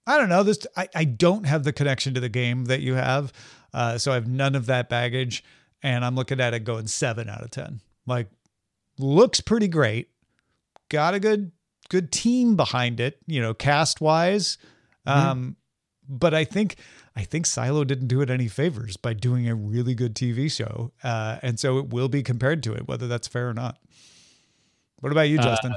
[0.07, 0.43] I don't know.
[0.43, 3.33] This I, I don't have the connection to the game that you have.
[3.73, 5.45] Uh, so I have none of that baggage.
[5.83, 7.81] And I'm looking at it going seven out of ten.
[8.07, 8.29] Like
[8.99, 10.11] looks pretty great.
[10.89, 11.53] Got a good
[11.89, 14.59] good team behind it, you know, cast wise.
[15.07, 15.29] Mm-hmm.
[15.29, 15.57] Um,
[16.09, 16.77] but I think
[17.17, 20.93] I think Silo didn't do it any favors by doing a really good TV show,
[21.03, 23.79] uh, and so it will be compared to it, whether that's fair or not.
[25.01, 25.75] What about you, Uh, Justin?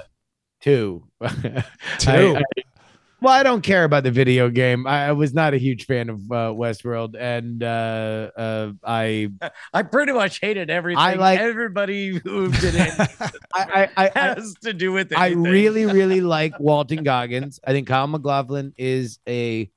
[0.62, 1.08] Two.
[1.22, 1.28] Two.
[2.08, 2.64] I- I-
[3.22, 4.86] well, I don't care about the video game.
[4.86, 9.30] I, I was not a huge fan of uh, Westworld, and uh, uh, I,
[9.74, 11.00] I pretty much hated everything.
[11.00, 12.94] I like- everybody who did it
[13.56, 15.18] I, I, has to do with it.
[15.18, 17.60] I really, really like Walton Goggins.
[17.66, 19.72] I think Kyle MacLachlan is a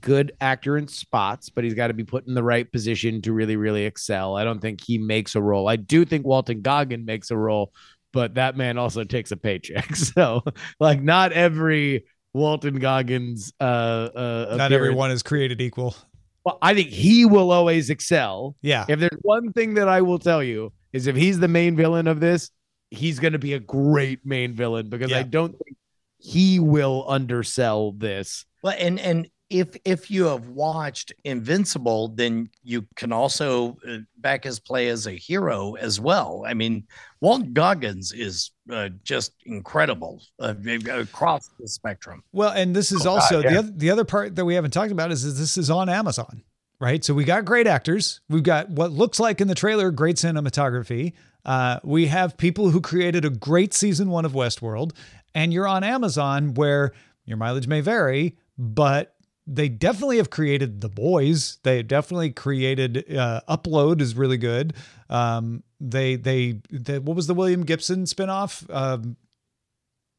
[0.00, 3.32] good actor in spots, but he's got to be put in the right position to
[3.32, 4.36] really, really excel.
[4.36, 5.68] I don't think he makes a role.
[5.68, 7.72] I do think Walton Goggins makes a role,
[8.12, 9.88] but that man also takes a paycheck.
[9.96, 10.42] So,
[10.80, 13.52] like, not every Walton Goggins.
[13.60, 15.96] Uh, uh, Not appearance- everyone is created equal.
[16.44, 18.54] Well, I think he will always excel.
[18.62, 18.84] Yeah.
[18.88, 22.06] If there's one thing that I will tell you is if he's the main villain
[22.06, 22.50] of this,
[22.90, 25.76] he's going to be a great main villain because I don't think
[26.18, 28.44] he will undersell this.
[28.62, 34.44] Well, and and if if you have watched Invincible, then you can also uh, back
[34.44, 36.44] his play as a hero as well.
[36.46, 36.84] I mean,
[37.20, 40.54] Walt Goggins is uh, just incredible uh,
[40.90, 42.22] across the spectrum.
[42.32, 44.72] Well, and this is Oh, also God, the other the other part that we haven't
[44.72, 46.42] talked about is, is this is on Amazon,
[46.80, 47.04] right?
[47.04, 48.20] So we got great actors.
[48.28, 51.12] We've got what looks like in the trailer great cinematography.
[51.44, 54.90] Uh, we have people who created a great season one of Westworld,
[55.34, 56.92] and you're on Amazon where
[57.24, 59.15] your mileage may vary, but
[59.46, 61.58] they definitely have created the boys.
[61.62, 64.74] They definitely created uh, Upload is really good.
[65.08, 69.16] Um, they, they they what was the William Gibson spinoff um,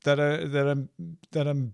[0.04, 0.90] that I that I'm
[1.32, 1.74] that I'm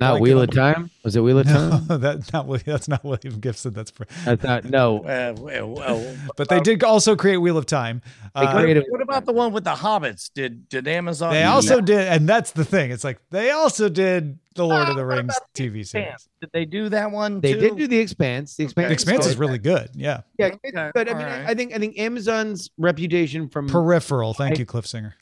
[0.00, 0.90] Not Like Wheel of Time?
[1.04, 1.52] Was it Wheel of no,
[1.86, 1.86] Time?
[2.00, 3.74] that not that's not William Gibson.
[3.74, 5.04] That's for, I thought no.
[5.04, 8.00] Uh, well, well, but they did also create Wheel of Time.
[8.34, 10.30] Uh, what, created- what about the one with the hobbits?
[10.34, 11.32] Did did Amazon?
[11.34, 11.84] they also that?
[11.84, 12.90] did, and that's the thing.
[12.90, 16.28] It's like they also did the Lord of the Oh, Rings about TV series.
[16.40, 17.40] Did they do that one?
[17.40, 17.60] They too?
[17.60, 18.56] did do the Expanse.
[18.56, 19.90] The Expanse, The Expanse is really good.
[19.94, 21.08] Yeah, yeah, Okay, it's good.
[21.08, 21.50] I mean, I- right.
[21.50, 24.32] I think I think Amazon's reputation from Peripheral.
[24.34, 25.14] Thank I- you, Cliff Singer.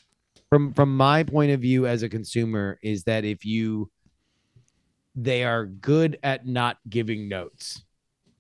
[0.51, 3.91] from from my point of view as a consumer is that if you
[5.23, 7.85] they are good at not giving notes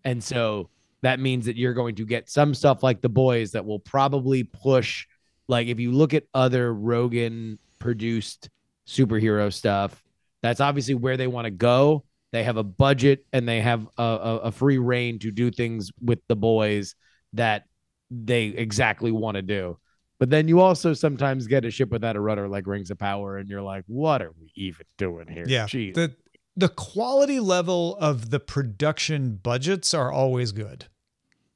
[0.04, 0.70] and so
[1.02, 4.44] that means that you're going to get some stuff like the boys that will probably
[4.44, 5.06] push
[5.48, 8.48] like if you look at other Rogen produced
[8.86, 10.04] superhero stuff
[10.40, 14.02] that's obviously where they want to go they have a budget and they have a,
[14.02, 16.94] a, a free reign to do things with the boys
[17.32, 17.64] that
[18.10, 19.76] they exactly want to do
[20.18, 23.36] but then you also sometimes get a ship without a rudder like Rings of Power,
[23.36, 25.44] and you're like, what are we even doing here?
[25.46, 25.94] Yeah, Jeez.
[25.94, 26.12] the
[26.58, 30.86] the quality level of the production budgets are always good.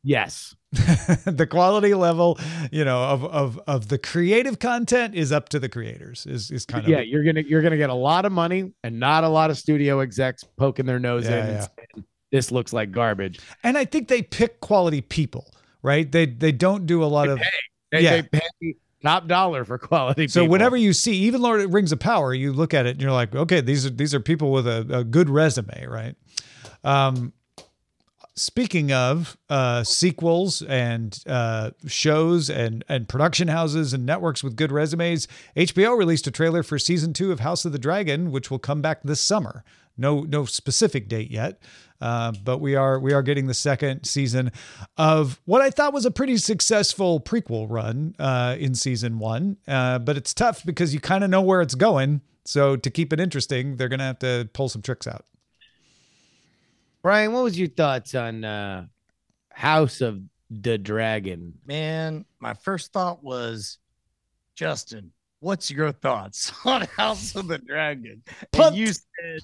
[0.03, 0.55] yes.
[1.27, 2.39] the quality level,
[2.71, 6.25] you know, of of of the creative content is up to the creators.
[6.25, 8.99] Is is kind of yeah, you're gonna you're gonna get a lot of money and
[8.99, 11.61] not a lot of studio execs poking their nose Yeah, in and yeah.
[11.77, 13.39] saying, this looks like garbage.
[13.63, 16.11] and I think they pick quality people, right?
[16.11, 17.39] They they don't do a lot of
[17.91, 18.23] They, Yeah.
[18.23, 20.29] they pay top dollar for quality.
[20.29, 20.53] So people.
[20.53, 23.03] whenever you see even Lord of the Rings of Power, you look at it and
[23.03, 26.15] you're like, okay, these are these are people with a, a good resume, right?
[26.85, 27.33] Um,
[28.35, 34.73] speaking of uh, sequels and uh, shows and and production houses and networks with good
[34.73, 38.59] resumes, HBO released a trailer for season two of House of the Dragon, which will
[38.59, 39.65] come back this summer.
[39.97, 41.61] No no specific date yet.
[42.01, 44.51] Uh, but we are we are getting the second season
[44.97, 49.57] of what I thought was a pretty successful prequel run uh, in season one.
[49.69, 52.23] Uh, but it's tough because you kind of know where it's going.
[52.45, 55.27] So to keep it interesting, they're gonna have to pull some tricks out.
[57.03, 58.87] Brian, what was your thoughts on uh,
[59.51, 61.55] House of the Dragon?
[61.67, 63.79] Man, my first thought was,
[64.55, 65.11] Justin,
[65.41, 68.23] what's your thoughts on House of the Dragon?
[68.53, 69.41] And you said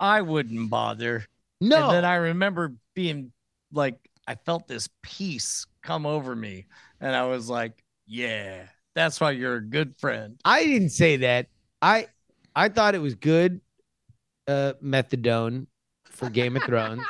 [0.00, 1.26] I wouldn't bother.
[1.60, 3.32] No, And then I remember being
[3.72, 6.66] like, I felt this peace come over me.
[7.00, 8.62] And I was like, yeah,
[8.94, 10.40] that's why you're a good friend.
[10.44, 11.48] I didn't say that.
[11.80, 12.06] I
[12.54, 13.60] I thought it was good
[14.48, 15.66] uh methadone
[16.12, 17.02] for Game of Thrones.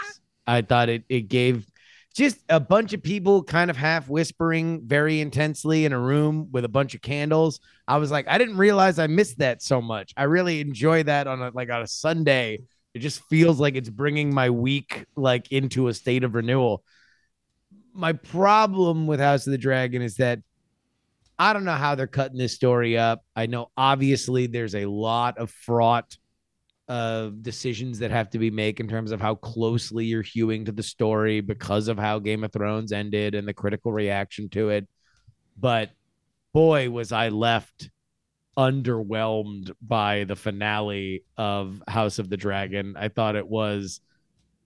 [0.46, 1.66] I thought it it gave
[2.14, 6.64] just a bunch of people kind of half whispering very intensely in a room with
[6.64, 7.60] a bunch of candles.
[7.88, 10.12] I was like, I didn't realize I missed that so much.
[10.16, 12.60] I really enjoy that on a like on a Sunday.
[12.94, 16.84] It just feels like it's bringing my week like into a state of renewal.
[17.94, 20.40] My problem with House of the Dragon is that
[21.38, 23.24] I don't know how they're cutting this story up.
[23.34, 26.16] I know obviously there's a lot of fraught
[26.92, 30.72] uh, decisions that have to be made in terms of how closely you're hewing to
[30.72, 34.87] the story because of how Game of Thrones ended and the critical reaction to it.
[35.59, 35.92] But
[36.52, 37.88] boy, was I left
[38.59, 42.94] underwhelmed by the finale of House of the Dragon.
[42.98, 44.02] I thought it was,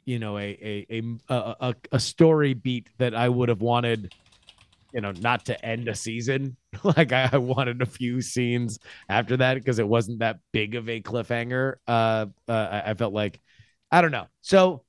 [0.04, 4.12] you know, a a a a, a story beat that I would have wanted,
[4.92, 6.56] you know, not to end a season.
[6.84, 11.00] like I, wanted a few scenes after that because it wasn't that big of a
[11.00, 11.74] cliffhanger.
[11.86, 13.40] Uh, uh I, I felt like,
[13.90, 14.26] I don't know.
[14.40, 14.84] So,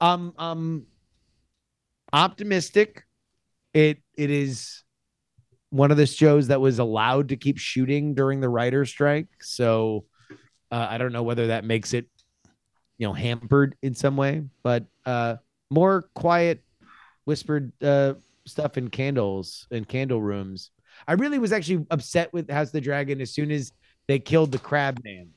[0.00, 0.86] um, um,
[2.12, 3.04] optimistic.
[3.74, 4.84] It it is
[5.70, 9.26] one of the shows that was allowed to keep shooting during the writer's strike.
[9.40, 10.04] So
[10.70, 12.06] uh, I don't know whether that makes it,
[12.96, 15.36] you know, hampered in some way, but uh,
[15.70, 16.62] more quiet,
[17.24, 18.14] whispered uh,
[18.46, 20.70] stuff in candles and candle rooms.
[21.08, 23.72] I really was actually upset with House the Dragon as soon as
[24.06, 25.28] they killed the Crab Man.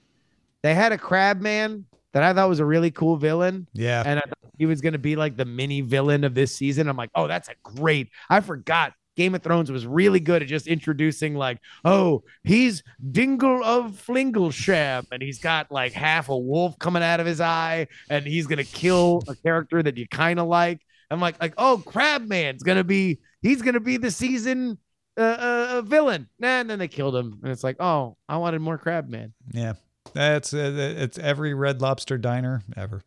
[0.64, 3.68] They had a Crab Man that I thought was a really cool villain.
[3.74, 4.04] Yeah.
[4.06, 6.88] And I thought he was going to be like the mini villain of this season.
[6.88, 8.10] I'm like, oh, that's a great.
[8.30, 13.64] I forgot Game of Thrones was really good at just introducing like, oh, he's Dingle
[13.64, 18.26] of Flinglesham, and he's got like half a wolf coming out of his eye, and
[18.26, 20.82] he's gonna kill a character that you kind of like.
[21.10, 24.78] I'm like, like, oh, Crabman's gonna be, he's gonna be the season
[25.18, 26.28] uh, uh, villain.
[26.40, 29.34] Nah, and then they killed him, and it's like, oh, I wanted more Crabman.
[29.52, 29.74] Yeah,
[30.14, 33.02] that's uh, it's every Red Lobster diner ever.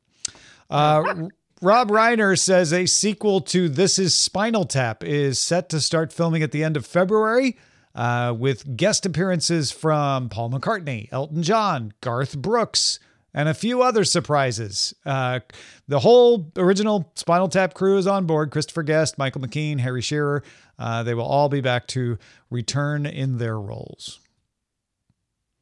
[0.69, 1.29] Uh,
[1.63, 6.43] Rob Reiner says a sequel to This Is Spinal Tap is set to start filming
[6.43, 7.59] at the end of February.
[7.93, 13.01] Uh, with guest appearances from Paul McCartney, Elton John, Garth Brooks,
[13.35, 14.95] and a few other surprises.
[15.05, 15.41] Uh,
[15.89, 20.43] the whole original Spinal Tap crew is on board Christopher Guest, Michael McKean, Harry Shearer.
[20.79, 22.19] Uh, they will all be back to
[22.51, 24.21] return in their roles.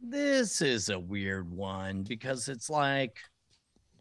[0.00, 3.18] This is a weird one because it's like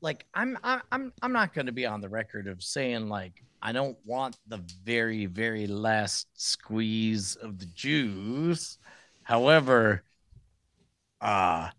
[0.01, 3.71] like I'm I'm I'm not going to be on the record of saying like I
[3.71, 8.77] don't want the very very last squeeze of the juice.
[9.23, 10.03] However,
[11.19, 11.69] uh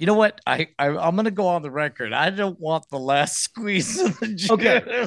[0.00, 0.40] you know what?
[0.46, 2.14] I, I am gonna go on the record.
[2.14, 4.50] I don't want the last squeeze of the juice.
[4.50, 5.06] Okay,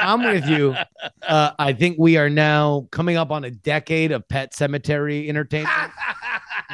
[0.00, 0.74] I'm with you.
[1.22, 5.92] Uh, I think we are now coming up on a decade of Pet Sematary entertainment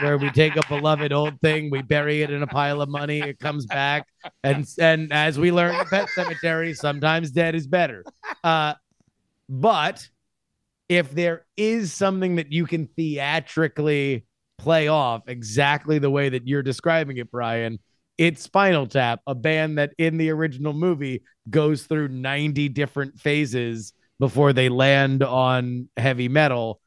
[0.01, 3.21] where we take a beloved old thing, we bury it in a pile of money,
[3.21, 4.07] it comes back,
[4.43, 8.03] and and as we learn in Pet Sematary, sometimes dead is better.
[8.43, 8.73] Uh,
[9.47, 10.09] but
[10.89, 14.25] if there is something that you can theatrically
[14.59, 17.79] play off exactly the way that you're describing it, Brian,
[18.19, 23.93] it's Spinal Tap, a band that in the original movie goes through 90 different phases
[24.19, 26.81] before they land on heavy metal.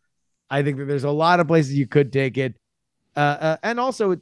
[0.50, 2.56] I think that there's a lot of places you could take it.
[3.16, 4.18] Uh, uh, and also,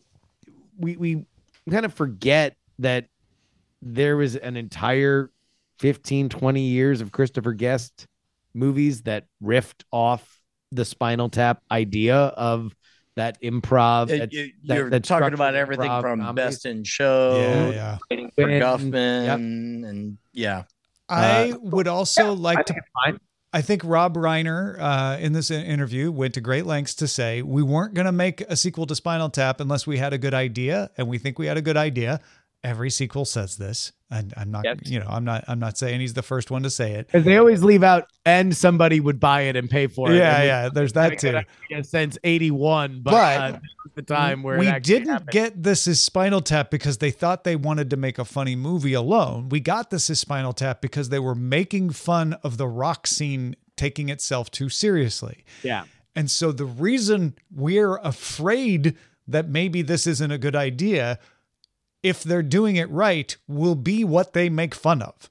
[0.77, 1.25] we we
[1.69, 3.07] kind of forget that
[3.81, 5.31] there was an entire
[5.79, 8.05] 15, 20 years of Christopher Guest
[8.53, 12.75] movies that riffed off the Spinal Tap idea of
[13.19, 14.09] that improv.
[14.09, 16.35] It, you, are that talking about everything from comedy.
[16.35, 18.27] Best in Show, yeah, yeah.
[18.37, 19.37] Guffman, yep.
[19.37, 20.63] and yeah.
[21.07, 22.75] I uh, would also yeah, like to.
[23.51, 27.63] I think Rob Reiner uh, in this interview went to great lengths to say we
[27.63, 30.91] weren't going to make a sequel to Spinal Tap unless we had a good idea,
[30.97, 32.21] and we think we had a good idea.
[32.63, 34.79] Every sequel says this, and I'm not, yep.
[34.83, 37.07] you know, I'm not, I'm not saying he's the first one to say it.
[37.07, 40.17] Because they always leave out, and somebody would buy it and pay for it.
[40.17, 40.69] Yeah, yeah.
[40.69, 41.39] There's that too.
[41.83, 43.15] Since '81, but, but
[43.55, 43.59] uh,
[43.95, 45.29] the time where we didn't happened.
[45.31, 48.93] get this is Spinal Tap because they thought they wanted to make a funny movie
[48.93, 49.49] alone.
[49.49, 53.55] We got this is Spinal Tap because they were making fun of the rock scene
[53.75, 55.43] taking itself too seriously.
[55.63, 55.85] Yeah.
[56.15, 58.95] And so the reason we're afraid
[59.27, 61.19] that maybe this isn't a good idea,
[62.03, 65.29] if they're doing it right, will be what they make fun of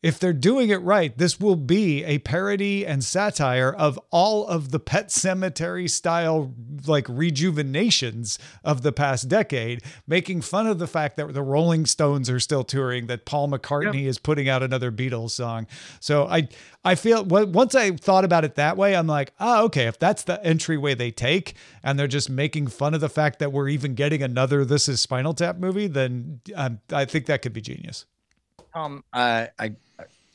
[0.00, 4.70] if they're doing it right, this will be a parody and satire of all of
[4.70, 6.54] the Pet Sematary style
[6.86, 12.30] like rejuvenations of the past decade, making fun of the fact that the Rolling Stones
[12.30, 14.10] are still touring, that Paul McCartney yep.
[14.10, 15.66] is putting out another Beatles song.
[15.98, 16.48] So I
[16.84, 20.22] I feel once I thought about it that way, I'm like, oh, okay, if that's
[20.22, 23.94] the entryway they take, and they're just making fun of the fact that we're even
[23.94, 28.06] getting another This Is Spinal Tap movie, then um, I think that could be genius.
[28.74, 29.74] Um, I, I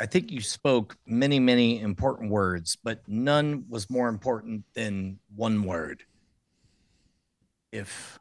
[0.03, 5.63] I think you spoke many, many important words, but none was more important than one
[5.63, 6.03] word.
[7.71, 8.19] If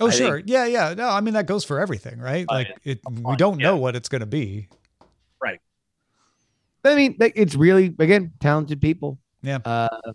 [0.00, 0.36] Oh I sure.
[0.36, 0.94] Think, yeah, yeah.
[0.94, 2.48] No, I mean that goes for everything, right?
[2.48, 4.68] Like it we don't know what it's going to be.
[5.42, 5.60] Right.
[6.84, 9.18] I mean, it's really again talented people.
[9.42, 9.58] Yeah.
[9.62, 10.12] Uh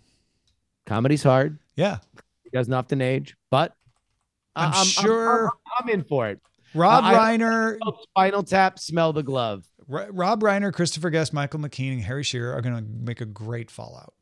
[0.87, 1.59] comedy's hard.
[1.75, 1.99] Yeah.
[2.45, 3.75] It doesn't often age, but
[4.55, 5.51] I'm, I'm sure I'm,
[5.85, 6.39] I'm, in for it.
[6.73, 9.65] Rob uh, Reiner, Spinal Tap, smell the glove.
[9.91, 13.69] Rob Reiner, Christopher Guest, Michael McKean, and Harry Shearer are going to make a great
[13.69, 14.13] Fallout.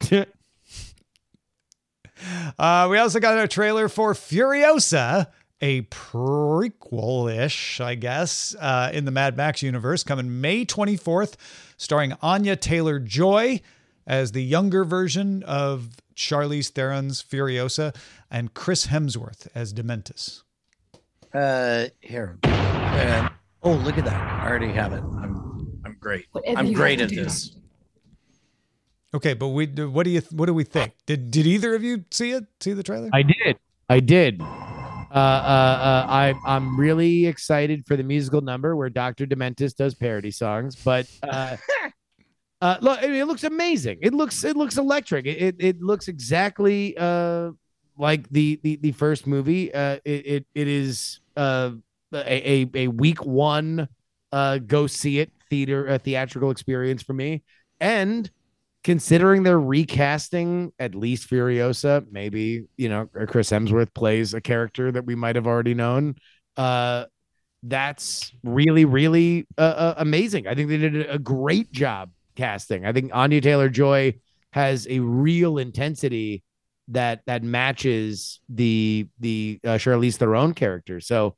[2.58, 5.28] Uh, we also got a trailer for Furiosa,
[5.60, 11.34] a prequel ish, I guess, uh, in the Mad Max universe, coming May 24th,
[11.76, 13.60] starring Anya Taylor Joy
[14.06, 17.94] as the younger version of Charlize Theron's Furiosa,
[18.30, 20.42] and Chris Hemsworth as Dementus.
[21.32, 22.38] Uh, here.
[22.42, 23.28] Uh,
[23.62, 24.14] oh, look at that!
[24.14, 25.02] I already have it.
[25.02, 26.26] I'm I'm great.
[26.32, 27.56] Whatever I'm great at this.
[29.14, 30.92] Okay, but we what do you what do we think?
[31.06, 32.44] Did did either of you see it?
[32.60, 33.08] See the trailer?
[33.12, 33.58] I did.
[33.88, 34.40] I did.
[34.40, 39.24] Uh, uh, uh, I I'm really excited for the musical number where Dr.
[39.24, 41.56] Dementus does parody songs, but uh,
[42.60, 43.98] uh, look, I mean, it looks amazing.
[44.02, 45.24] It looks it looks electric.
[45.24, 47.52] It it, it looks exactly uh
[47.96, 49.72] like the the the first movie.
[49.72, 51.70] Uh, it it, it is uh
[52.12, 53.88] a, a a week one
[54.32, 57.42] uh go see it theater a theatrical experience for me,
[57.80, 58.30] and
[58.84, 65.04] considering they're recasting at least Furiosa, maybe you know Chris Hemsworth plays a character that
[65.04, 66.16] we might have already known.
[66.56, 67.04] Uh,
[67.62, 70.46] that's really really uh, uh, amazing.
[70.46, 72.86] I think they did a great job casting.
[72.86, 74.14] I think Anya Taylor Joy
[74.52, 76.42] has a real intensity
[76.88, 81.00] that that matches the the uh, Charlize Theron character.
[81.00, 81.36] So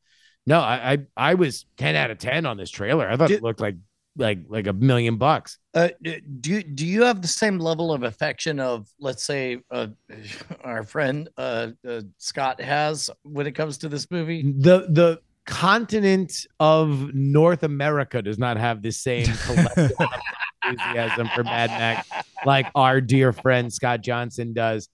[0.50, 3.08] no, I, I I was ten out of ten on this trailer.
[3.08, 3.76] I thought Did- it looked like
[4.16, 5.58] like like a million bucks.
[5.74, 9.86] Uh, do you do you have the same level of affection of let's say uh,
[10.64, 14.42] our friend uh, uh, Scott has when it comes to this movie?
[14.42, 19.92] the the continent of North America does not have the same collective
[20.64, 22.08] enthusiasm for Mad Max
[22.44, 24.88] like our dear friend Scott Johnson does.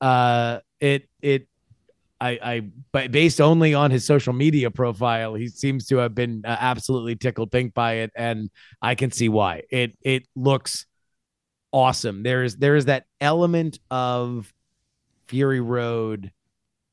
[0.00, 1.48] Uh, it it
[2.20, 2.62] I I
[2.92, 7.16] but based only on his social media profile, he seems to have been uh, absolutely
[7.16, 8.50] tickled pink by it, and
[8.82, 9.62] I can see why.
[9.70, 10.86] It it looks
[11.72, 12.22] awesome.
[12.22, 14.52] There's there is that element of
[15.28, 16.32] Fury Road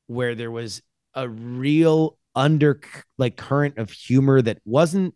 [0.06, 0.82] where there was
[1.14, 2.80] a real under
[3.18, 5.14] like current of humor that wasn't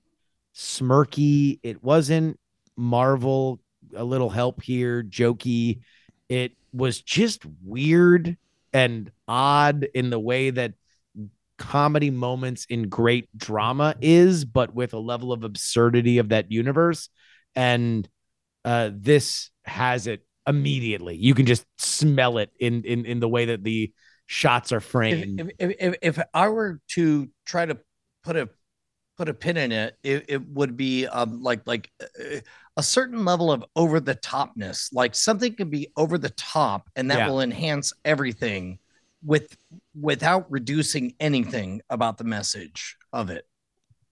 [0.54, 1.60] smirky.
[1.62, 2.38] It wasn't
[2.76, 3.60] Marvel,
[3.94, 5.80] a little help here, jokey.
[6.28, 8.36] It was just weird
[8.72, 10.74] and odd in the way that
[11.58, 17.08] comedy moments in great drama is, but with a level of absurdity of that universe.
[17.54, 18.08] And
[18.64, 21.16] uh, this has it immediately.
[21.16, 23.92] You can just smell it in in in the way that the
[24.26, 25.40] shots are framed.
[25.40, 27.78] if, if, if, if I were to try to
[28.24, 28.48] put a
[29.16, 32.38] put a pin in it, it, it would be um, like like uh,
[32.76, 34.88] a certain level of over the topness.
[34.92, 37.28] Like something can be over the top, and that Yeah.
[37.28, 38.78] will enhance everything
[39.24, 39.56] with
[40.00, 43.46] without reducing anything about the message of it.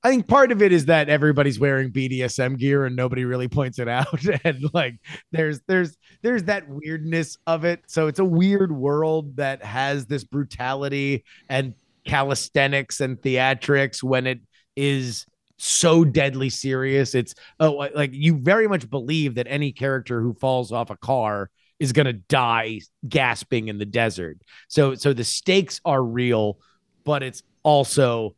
[0.03, 3.79] I think part of it is that everybody's wearing BDSM gear and nobody really points
[3.79, 4.07] it out.
[4.45, 4.99] And like
[5.33, 7.83] there's there's there's that weirdness of it.
[7.87, 11.75] So it's a weird world that has this brutality and
[12.07, 14.41] calisthenics and theatrics when it
[14.75, 15.27] is
[15.61, 17.15] so deadly serious.
[17.15, 21.51] It's oh like you very much believe that any character who falls off a car
[21.79, 24.39] is gonna die gasping in the desert.
[24.69, 26.59] So so the stakes are real,
[27.05, 28.35] but it's also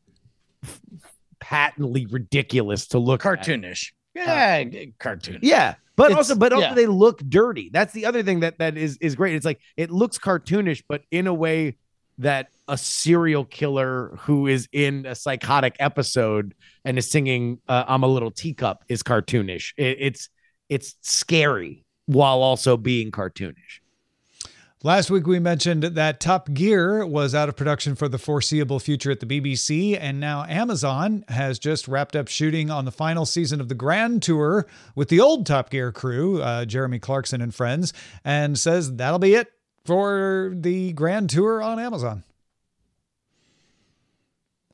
[1.39, 3.41] patently ridiculous to look at.
[3.41, 4.65] Cartoonish, uh, yeah,
[4.99, 5.39] cartoon.
[5.43, 5.75] Yeah.
[5.95, 6.75] But It's- also, but also yeah.
[6.75, 7.69] they look dirty.
[7.71, 9.35] That's the other thing that that is is great.
[9.35, 11.77] It's like it looks cartoonish, but in a way
[12.19, 16.55] that a serial killer who is in a psychotic episode
[16.87, 19.75] and is singing uh, "I'm a Little Teacup" is cartoonish.
[19.77, 20.31] It, it's
[20.71, 23.81] it's scary while also being cartoonish.
[24.83, 29.11] Last week we mentioned that Top Gear was out of production for the foreseeable future
[29.11, 33.61] at the BBC, and now Amazon has just wrapped up shooting on the final season
[33.61, 34.67] of the Grand Tour
[34.97, 37.93] with the old Top Gear crew, uh, Jeremy Clarkson and friends,
[38.25, 39.53] and says that'll be it
[39.85, 42.25] for the Grand Tour on Amazon.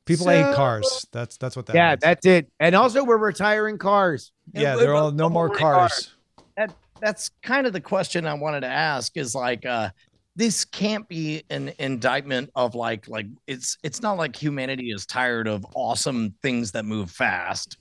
[0.09, 1.05] People hate cars.
[1.11, 2.01] That's that's what that yeah, means.
[2.01, 2.51] that's it.
[2.59, 4.31] And also, we're retiring cars.
[4.53, 6.15] yeah, they're all no more cars.
[6.57, 9.89] That that's kind of the question I wanted to ask is like uh
[10.35, 15.47] this can't be an indictment of like like it's it's not like humanity is tired
[15.47, 17.77] of awesome things that move fast.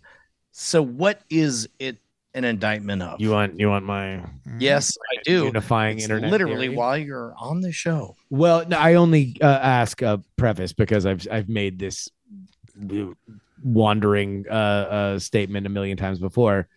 [0.53, 1.99] So what is it
[2.35, 3.21] an indictment of?
[3.21, 4.25] You want you want my
[4.59, 5.45] yes, I do.
[5.47, 6.31] unifying It's internet?
[6.31, 6.77] literally theory?
[6.77, 8.17] while you're on the show.
[8.31, 12.09] Well, no, I only uh, ask a preface because I've I've made this
[13.63, 16.69] wandering uh, uh, statement a million times before.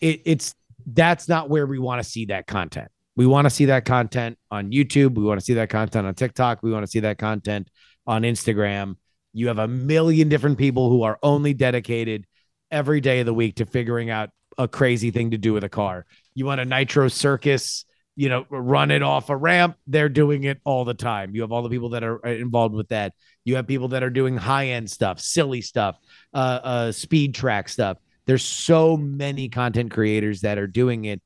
[0.00, 0.54] It, it's
[0.86, 2.88] that's not where we want to see that content.
[3.16, 5.14] We want to see that content on YouTube.
[5.14, 6.62] We want to see that content on TikTok.
[6.62, 7.68] We want to see that content
[8.06, 8.96] on Instagram.
[9.32, 12.26] You have a million different people who are only dedicated
[12.70, 15.68] every day of the week to figuring out a crazy thing to do with a
[15.68, 16.06] car.
[16.34, 17.84] You want a nitro circus
[18.16, 19.76] you know, run it off a ramp.
[19.86, 21.34] They're doing it all the time.
[21.34, 23.14] You have all the people that are involved with that.
[23.44, 25.98] You have people that are doing high end stuff, silly stuff,
[26.32, 27.98] uh, uh, speed track stuff.
[28.26, 31.20] There's so many content creators that are doing it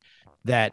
[0.45, 0.73] that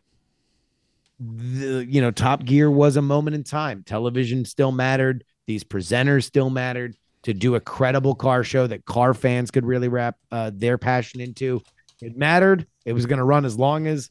[1.20, 3.84] the you know Top Gear was a moment in time.
[3.86, 5.24] Television still mattered.
[5.48, 9.88] These presenters still mattered to do a credible car show that car fans could really
[9.88, 11.62] wrap uh, their passion into.
[12.02, 12.68] It mattered.
[12.86, 14.10] It was going to run as long as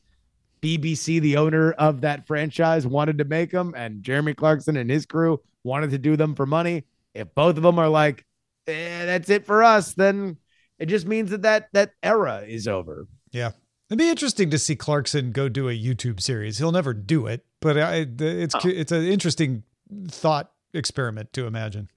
[0.63, 5.05] BBC, the owner of that franchise, wanted to make them, and Jeremy Clarkson and his
[5.05, 6.85] crew wanted to do them for money.
[7.13, 8.25] If both of them are like,
[8.67, 10.39] eh, "That's it for us," then
[10.79, 13.07] it just means that that that era is over.
[13.31, 13.51] Yeah.
[13.91, 16.57] It'd be interesting to see Clarkson go do a YouTube series.
[16.57, 18.61] He'll never do it, but I, it's Oh.
[18.65, 19.63] it's an interesting
[20.09, 21.91] thought experiment to imagine.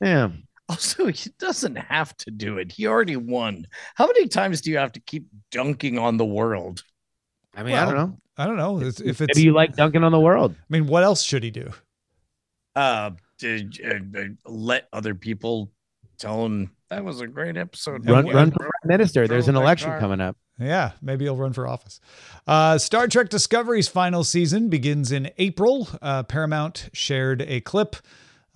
[0.00, 0.30] Yeah.
[0.70, 2.72] Also, he doesn't have to do it.
[2.72, 3.66] He already won.
[3.96, 6.82] How many times do you have to keep dunking on the world?
[7.54, 8.18] I mean, I don't know.
[8.38, 9.36] I don't know if if it's.
[9.36, 10.54] Maybe you like dunking on the world.
[10.58, 11.70] I mean, what else should he do?
[12.74, 15.70] Uh, did, uh, uh, let other people
[16.18, 18.08] tell him that was a great episode.
[18.08, 19.28] Run, run for prime minister.
[19.28, 20.00] There's an election car.
[20.00, 20.36] coming up.
[20.58, 22.00] Yeah, maybe he'll run for office.
[22.46, 25.88] Uh, Star Trek Discovery's final season begins in April.
[26.00, 27.96] Uh, Paramount shared a clip.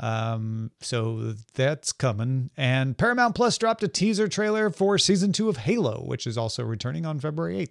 [0.00, 2.50] Um, so that's coming.
[2.56, 6.62] And Paramount Plus dropped a teaser trailer for season two of Halo, which is also
[6.62, 7.68] returning on February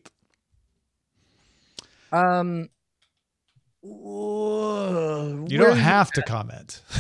[2.11, 2.17] 8th.
[2.17, 2.69] Um,
[3.81, 6.81] whoa, You don't have to comment.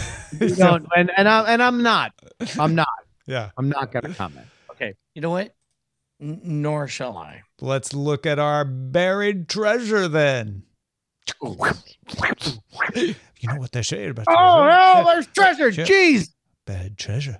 [0.41, 2.11] You don't, and and I'm and I'm not.
[2.59, 2.89] I'm not.
[3.25, 3.51] yeah.
[3.57, 4.45] I'm not gonna comment.
[4.71, 5.55] Okay, you know what?
[6.21, 7.43] N- nor shall I.
[7.61, 10.63] Let's look at our buried treasure then.
[12.95, 14.71] You know what they say about Oh treasure?
[14.79, 15.71] hell, there's treasure.
[15.71, 16.29] Jeez.
[16.65, 17.39] bad treasure.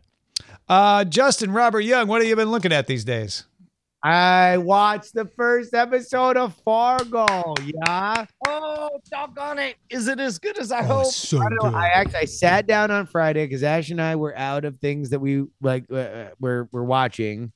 [0.70, 3.46] Uh, Justin Robert Young, what have you been looking at these days?
[4.04, 7.56] I watched the first episode of Fargo.
[7.64, 8.26] Yeah.
[8.48, 9.76] Oh, doggone it!
[9.90, 11.06] Is it as good as I Oh, hope?
[11.12, 11.74] so I, know, good.
[11.74, 15.10] I actually I sat down on Friday because Ash and I were out of things
[15.10, 17.52] that we like uh, we're we're watching,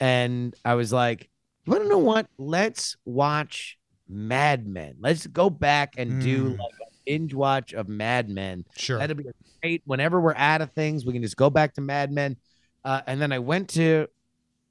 [0.00, 1.30] and I was like,
[1.64, 2.26] "You want to know what?
[2.38, 3.78] Let's watch
[4.08, 4.96] Mad Men.
[5.00, 6.58] Let's go back and do Mm.
[6.58, 8.64] like a binge watch of Mad Men.
[8.76, 8.98] Sure.
[8.98, 9.24] That'd be
[9.62, 9.82] great.
[9.86, 12.36] Whenever we're out of things, we can just go back to Mad Men.
[12.84, 14.08] Uh, and then I went to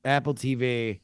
[0.05, 0.99] Apple TV,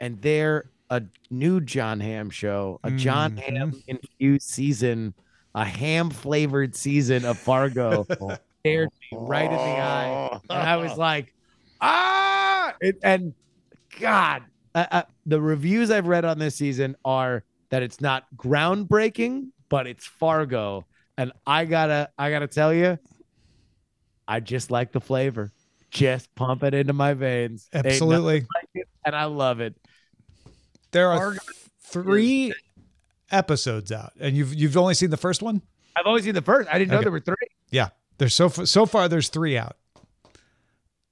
[0.00, 3.40] and there a new Jon Hamm show, a Jon Mhm.
[3.40, 5.14] Hamm infused season,
[5.54, 8.04] a ham flavored season of Fargo
[8.60, 11.32] stared me right in the eye, and I was like,
[11.80, 12.74] ah!
[12.80, 13.32] It, and
[13.98, 14.42] God,
[14.74, 19.86] uh, uh, the reviews I've read on this season are that it's not groundbreaking, but
[19.86, 20.86] it's Fargo,
[21.18, 22.98] and I gotta, I gotta tell you,
[24.28, 25.50] I just like the flavor.
[25.90, 27.68] Just pump it into my veins.
[27.72, 28.40] Absolutely.
[28.40, 29.74] like it, and I love it.
[30.90, 32.54] There are Fargo th- three
[33.30, 35.62] episodes out, and you've you've only seen the first one.
[35.96, 36.68] I've always seen the first.
[36.70, 37.04] I didn't know Okay.
[37.04, 37.36] there were three.
[37.70, 37.88] Yeah,
[38.18, 39.08] there's so f- so far.
[39.08, 39.76] There's three out.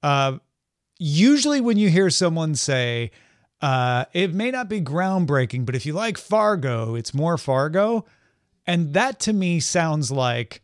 [0.03, 0.37] Uh,
[0.99, 3.11] usually, when you hear someone say,
[3.61, 8.05] uh, "It may not be groundbreaking, but if you like Fargo, it's more Fargo,"
[8.65, 10.61] and that to me sounds like,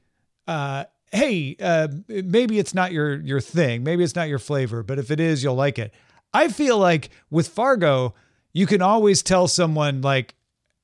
[0.47, 4.99] uh, "Hey, uh, maybe it's not your your thing, maybe it's not your flavor, but
[4.99, 5.93] if it is, you'll like it."
[6.33, 8.13] I feel like with Fargo,
[8.53, 10.35] you can always tell someone like,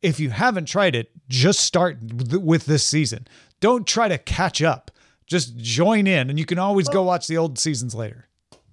[0.02, 1.98] if you haven't tried it, just start
[2.32, 3.28] with this season.
[3.60, 4.92] Don't try to catch up.
[5.26, 8.28] Just join in, and you can always go watch the old seasons later.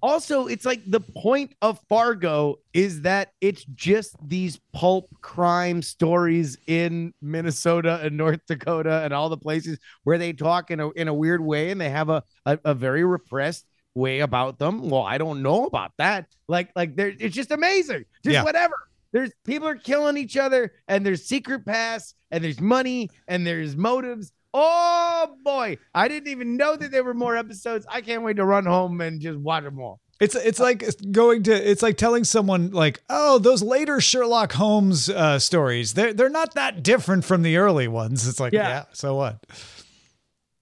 [0.05, 6.59] Also, it's like the point of Fargo is that it's just these pulp crime stories
[6.66, 11.09] in Minnesota and North Dakota and all the places where they talk in a in
[11.09, 14.90] a weird way and they have a a, a very repressed way about them.
[14.90, 16.26] Well, I don't know about that.
[16.48, 18.05] Like like there it's just amazing.
[18.22, 18.44] Just Yeah.
[18.44, 18.74] whatever.
[19.12, 23.74] There's people are killing each other and there's secret paths and there's money and there's
[23.74, 24.32] motives.
[24.57, 27.84] Oh boy, I didn't even know that there were more episodes.
[27.90, 30.00] I can't wait to run home and just watch them all.
[30.20, 35.11] It's it's like going to it's like telling someone like, oh, those later Sherlock Holmes
[35.11, 38.28] uh, stories, they're they're not that different from the early ones.
[38.28, 38.84] It's like, yeah, Yeah.
[38.92, 39.44] so what?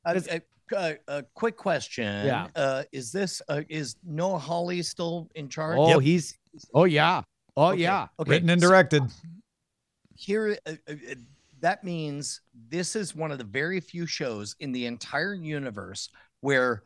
[0.06, 0.40] Uh, a,
[0.74, 2.26] a, a quick question.
[2.26, 2.48] Yeah.
[2.56, 5.76] Uh, is this uh, is Noah Hawley still in charge?
[5.78, 6.00] Oh, Yep.
[6.00, 6.38] he's
[6.72, 7.20] oh yeah.
[7.54, 8.06] Oh Okay, yeah.
[8.18, 8.30] Okay.
[8.30, 9.02] Written and so directed.
[10.16, 11.14] here, uh, uh, uh,
[11.62, 16.10] that means this is one of the very few shows in the entire universe
[16.40, 16.82] where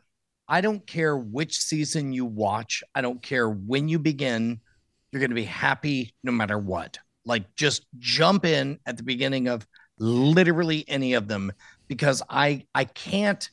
[0.47, 2.83] I don't care which season you watch.
[2.95, 4.59] I don't care when you begin.
[5.11, 6.97] You're going to be happy no matter what.
[7.25, 9.67] Like just jump in at the beginning of
[9.99, 11.51] literally any of them
[11.87, 13.49] because I I can't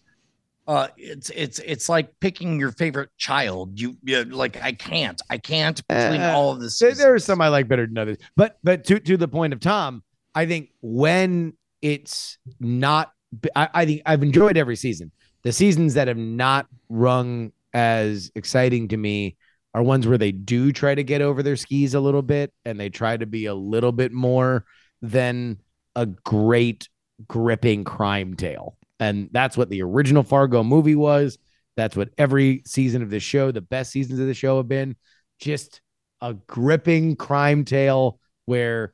[0.66, 3.78] uh it's it's it's like picking your favorite child.
[3.80, 5.20] You, you like I can't.
[5.30, 6.98] I can't between Uh, all of the There, seasons.
[6.98, 8.18] there are some I like better than others.
[8.36, 10.02] But but to to the point of Tom,
[10.34, 13.12] I think when it's not,
[13.54, 15.12] I, I think I've enjoyed every season.
[15.42, 19.36] The seasons that have not rung as exciting to me
[19.74, 22.78] are ones where they do try to get over their skis a little bit and
[22.78, 24.64] they try to be a little bit more
[25.02, 25.58] than
[25.96, 26.88] a great
[27.28, 28.76] gripping crime tale.
[29.00, 31.38] And that's what the original Fargo movie was.
[31.76, 34.96] That's what every season of the show, the best seasons of the show have been
[35.40, 35.80] just
[36.20, 38.92] a gripping crime tale where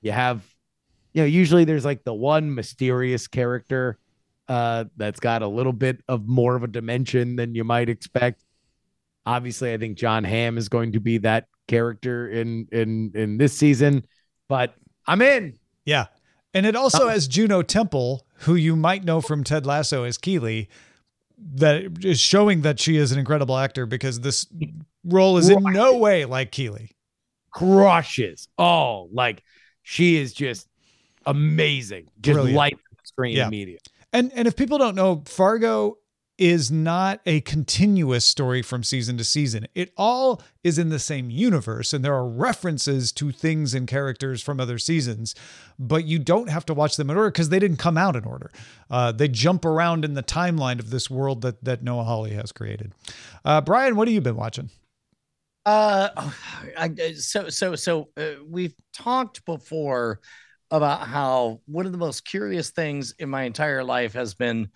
[0.00, 0.42] you have,
[1.14, 3.98] you know, usually there's like the one mysterious character
[4.48, 8.44] uh, that's got a little bit of more of a dimension than you might expect.
[9.24, 13.56] Obviously, I think Jon Hamm is going to be that character in in in this
[13.56, 14.04] season,
[14.48, 14.74] but
[15.06, 15.58] I'm in.
[15.86, 16.06] Yeah.
[16.52, 20.68] And it also has Juno Temple, who you might know from Ted Lasso as Keeley,
[21.56, 24.46] that is showing that she is an incredible actor because this
[25.04, 26.92] role is in no way like Keeley.
[27.50, 28.48] Crushes.
[28.56, 29.42] Oh, like
[29.82, 30.68] she is just
[31.26, 32.08] amazing.
[32.20, 32.56] Just Brilliant.
[32.56, 33.48] light screen Yeah.
[33.48, 33.78] media.
[34.12, 35.98] And and if people don't know, Fargo
[36.36, 39.68] is not a continuous story from season to season.
[39.72, 44.42] It all is in the same universe and there are references to things and characters
[44.42, 45.36] from other seasons,
[45.78, 48.24] but you don't have to watch them in order because they didn't come out in
[48.24, 48.50] order.
[48.90, 52.50] Uh, they jump around in the timeline of this world that that Noah Hawley has
[52.50, 52.92] created.
[53.44, 54.70] Uh, Brian, what have you been watching?
[55.66, 56.08] Uh,
[56.76, 60.20] I, so so so uh, we've talked before
[60.70, 64.68] about how one of the most curious things in my entire life has been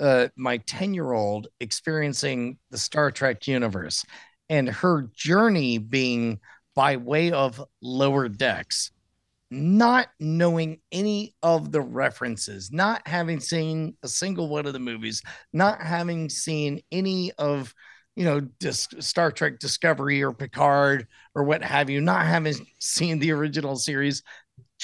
[0.00, 4.04] uh, my 10 year old experiencing the Star Trek universe
[4.48, 6.40] and her journey being
[6.74, 8.90] by way of lower decks,
[9.50, 15.22] not knowing any of the references, not having seen a single one of the movies,
[15.52, 17.72] not having seen any of
[18.16, 23.18] you know, Dis- Star Trek Discovery or Picard or what have you, not having seen
[23.18, 24.22] the original series,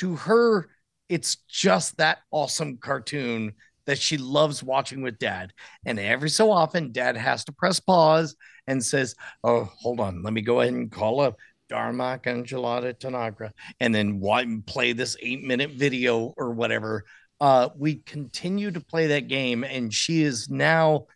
[0.01, 0.69] to her,
[1.09, 3.53] it's just that awesome cartoon
[3.87, 5.53] that she loves watching with dad.
[5.85, 8.37] And every so often, dad has to press pause
[8.67, 11.37] and says, Oh, hold on, let me go ahead and call up
[11.71, 17.05] Darmok and Jalad at Tanagra and then why play this eight minute video or whatever.
[17.41, 21.07] Uh, we continue to play that game, and she is now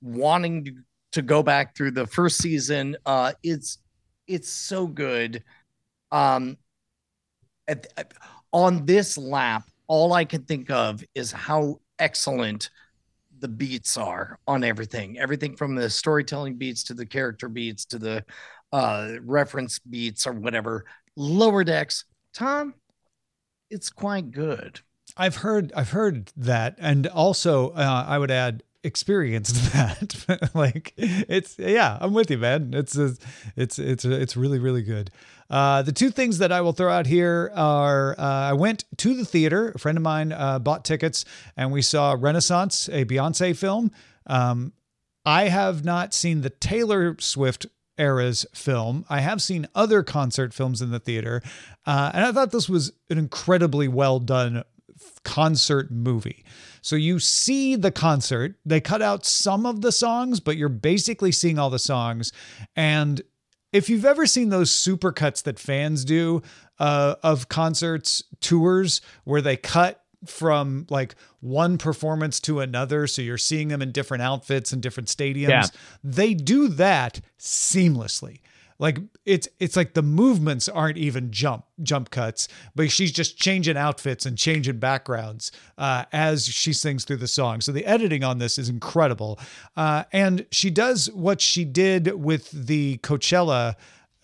[0.00, 0.72] wanting to
[1.12, 2.96] to go back through the first season.
[3.04, 3.78] Uh, it's
[4.26, 5.42] it's so good.
[6.10, 6.56] Um,
[7.68, 8.12] at, at-
[8.52, 12.70] on this lap, all I can think of is how excellent
[13.40, 15.18] the beats are on everything.
[15.18, 18.24] Everything from the storytelling beats to the character beats to the
[18.72, 20.84] uh, reference beats or whatever.
[21.16, 22.74] Lower decks, Tom,
[23.68, 24.80] it's quite good.
[25.16, 30.50] I've heard I've heard that, and also uh, I would add experienced that.
[30.54, 32.72] like it's yeah, I'm with you, man.
[32.74, 35.10] It's it's it's it's really really good.
[35.50, 39.14] Uh, the two things that I will throw out here are uh, I went to
[39.14, 39.72] the theater.
[39.74, 41.24] A friend of mine uh, bought tickets,
[41.56, 43.90] and we saw Renaissance, a Beyonce film.
[44.26, 44.72] Um,
[45.24, 47.66] I have not seen the Taylor Swift
[47.98, 49.04] era's film.
[49.10, 51.42] I have seen other concert films in the theater,
[51.86, 54.64] uh, and I thought this was an incredibly well done
[55.24, 56.44] concert movie.
[56.80, 61.30] So you see the concert, they cut out some of the songs, but you're basically
[61.32, 62.32] seeing all the songs.
[62.74, 63.22] And
[63.72, 66.42] if you've ever seen those supercuts that fans do
[66.78, 73.36] uh, of concerts tours where they cut from like one performance to another so you're
[73.36, 75.64] seeing them in different outfits and different stadiums Yeah.
[76.04, 78.38] they do that seamlessly
[78.82, 83.76] like it's it's like the movements aren't even jump jump cuts but she's just changing
[83.76, 87.60] outfits and changing backgrounds uh, as she sings through the song.
[87.60, 89.38] So the editing on this is incredible.
[89.76, 93.76] Uh, and she does what she did with the coachella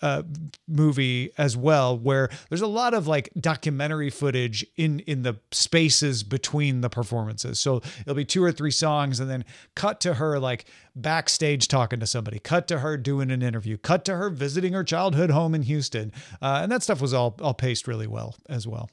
[0.03, 0.23] uh,
[0.67, 6.23] movie as well, where there's a lot of like documentary footage in in the spaces
[6.23, 7.59] between the performances.
[7.59, 9.45] So it'll be two or three songs, and then
[9.75, 14.05] cut to her like backstage talking to somebody, cut to her doing an interview, cut
[14.07, 17.55] to her visiting her childhood home in Houston, uh, and that stuff was all all
[17.55, 18.91] paced really well as well.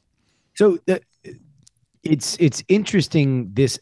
[0.55, 1.01] So the,
[2.03, 3.79] it's it's interesting this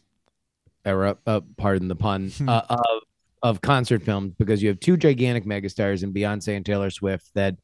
[0.84, 2.48] era, uh, pardon the pun, Hmm.
[2.48, 3.02] uh, of
[3.44, 7.54] of concert films because you have two gigantic megastars in Beyonce and Taylor Swift that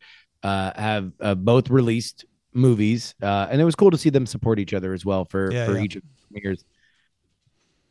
[0.42, 4.58] uh, have uh, both released movies, uh, and it was cool to see them support
[4.58, 5.82] each other as well for Yeah, for yeah.
[5.82, 6.64] each of the years.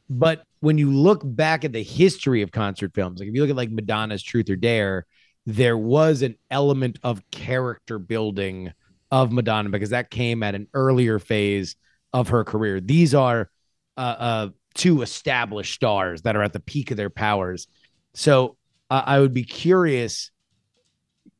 [0.08, 3.50] But when you look back at the history of concert films, like if you look
[3.50, 5.08] at like Madonna's Truth or Dare,
[5.48, 8.72] there was an element of character building
[9.10, 11.76] of Madonna because that came at an earlier phase
[12.14, 12.80] of her career.
[12.80, 13.50] These are
[13.98, 17.68] uh, uh, two established stars that are at the peak of their powers.
[18.14, 18.58] So
[18.90, 20.32] uh, I would be curious,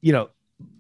[0.02, 0.30] you know,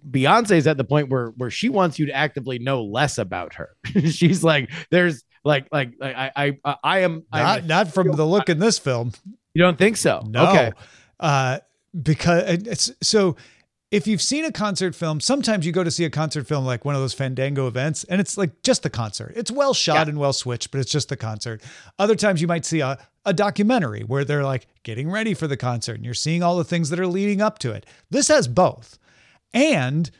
[0.10, 3.76] Beyonce's at the point where where she wants you to actively know less about her.
[3.86, 8.26] She's like, there's like like like I I I am not I'm, not from the
[8.26, 9.12] look in this film.
[9.54, 10.24] you don't think so?
[10.28, 10.48] No.
[10.48, 10.72] Okay.
[11.20, 11.60] Uh,
[12.02, 13.36] because it's so
[13.92, 16.86] if you've seen a concert film, sometimes you go to see a concert film like
[16.86, 19.34] one of those Fandango events, and it's like just the concert.
[19.36, 20.10] It's well shot Yeah.
[20.10, 21.62] and well switched, but it's just the concert.
[21.98, 25.58] Other times you might see a, a documentary where they're like getting ready for the
[25.58, 27.86] concert and you're seeing all the things that are leading up to it.
[28.12, 29.00] This has both.
[29.54, 30.12] And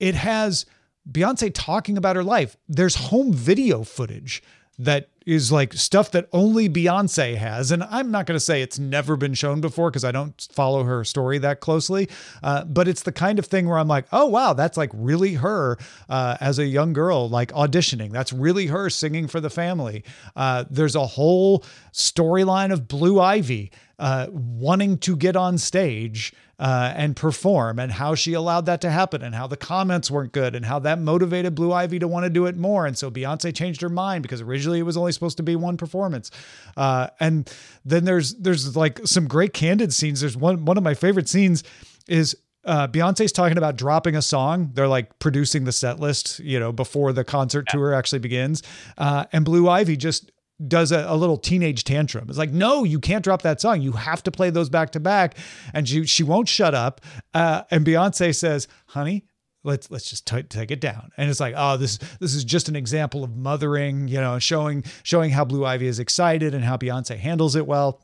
[0.00, 0.64] it has
[1.10, 2.56] Beyonce talking about her life.
[2.68, 4.42] There's home video footage
[4.78, 7.70] that is like stuff that only Beyonce has.
[7.70, 10.84] And I'm not going to say it's never been shown before because I don't follow
[10.84, 12.08] her story that closely.
[12.42, 15.34] Uh, but it's the kind of thing where I'm like, oh, wow, that's like really
[15.34, 18.10] her uh, as a young girl, like auditioning.
[18.10, 20.04] That's really her singing for the family.
[20.36, 26.92] Uh, there's a whole storyline of Blue Ivy uh, wanting to get on stage uh,
[26.94, 30.54] and perform, and how she allowed that to happen, and how the comments weren't good,
[30.54, 32.86] and how that motivated Blue Ivy to want to do it more.
[32.86, 35.76] And so Beyonce changed her mind because originally it was only supposed to be one
[35.76, 36.30] performance.
[36.76, 37.52] Uh, and
[37.84, 40.20] then there's there's like some great candid scenes.
[40.20, 41.64] There's one one of my favorite scenes
[42.08, 44.70] is uh, Beyonce's talking about dropping a song.
[44.74, 48.62] They're like producing the set list, you know, before the concert tour actually begins.
[48.96, 50.30] Uh, and Blue Ivy just
[50.66, 52.28] does a, a little teenage tantrum.
[52.28, 53.82] It's like, no, you can't drop that song.
[53.82, 55.36] You have to play those back to back.
[55.74, 57.00] And she she won't shut up.
[57.34, 59.24] Uh, and Beyonce says, honey,
[59.64, 62.68] let's let's just t- take it down and it's like oh this this is just
[62.68, 66.76] an example of mothering you know showing showing how blue ivy is excited and how
[66.76, 68.02] beyonce handles it well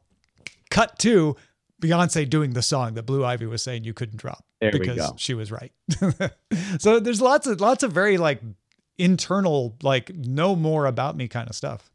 [0.71, 1.37] cut to
[1.83, 5.35] beyonce doing the song that blue ivy was saying you couldn't drop There because she
[5.35, 5.73] was right
[6.79, 8.41] so there's lots of lots of very like
[8.97, 11.91] internal like no more about me kind of stuff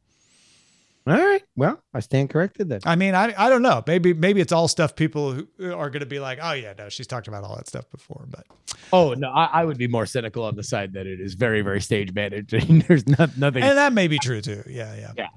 [1.05, 1.43] All right.
[1.55, 2.79] Well, I stand corrected then.
[2.85, 5.99] i mean i i don't know maybe maybe it's all stuff people who are going
[5.99, 8.45] to be like oh yeah no she's talked about all that stuff before but
[8.91, 11.61] Oh no, I, I would be more cynical on the side that it is very,
[11.61, 12.51] very stage managed.
[12.87, 13.63] There's not, nothing.
[13.63, 14.63] And that may be true too.
[14.67, 15.11] Yeah, yeah.
[15.17, 15.27] Yeah.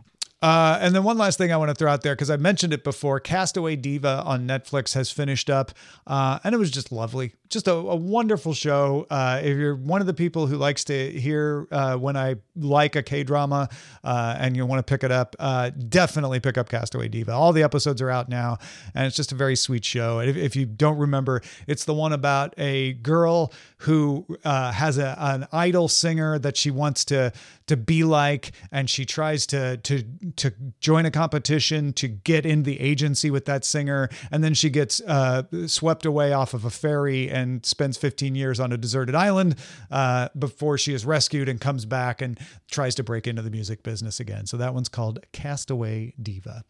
[0.42, 2.72] Uh, and then one last thing I want to throw out there because I mentioned
[2.74, 3.18] it before.
[3.20, 5.72] Castaway Diva on Netflix has finished up,
[6.06, 9.06] uh, and it was just lovely, just a, a wonderful show.
[9.10, 12.96] Uh, if you're one of the people who likes to hear uh, when I like
[12.96, 13.68] a K drama
[14.04, 17.32] uh, and you want to pick it up, uh, definitely pick up Castaway Diva.
[17.32, 18.58] All the episodes are out now,
[18.94, 20.20] and it's just a very sweet show.
[20.20, 25.16] If, if you don't remember, it's the one about a girl who uh, has a,
[25.18, 27.32] an idol singer that she wants to
[27.66, 30.02] to be like, and she tries to to
[30.36, 34.70] to join a competition to get in the agency with that singer, and then she
[34.70, 39.14] gets uh, swept away off of a ferry and spends 15 years on a deserted
[39.14, 39.56] island
[39.90, 42.38] uh, before she is rescued and comes back and
[42.70, 44.46] tries to break into the music business again.
[44.46, 46.64] So that one's called Castaway Diva.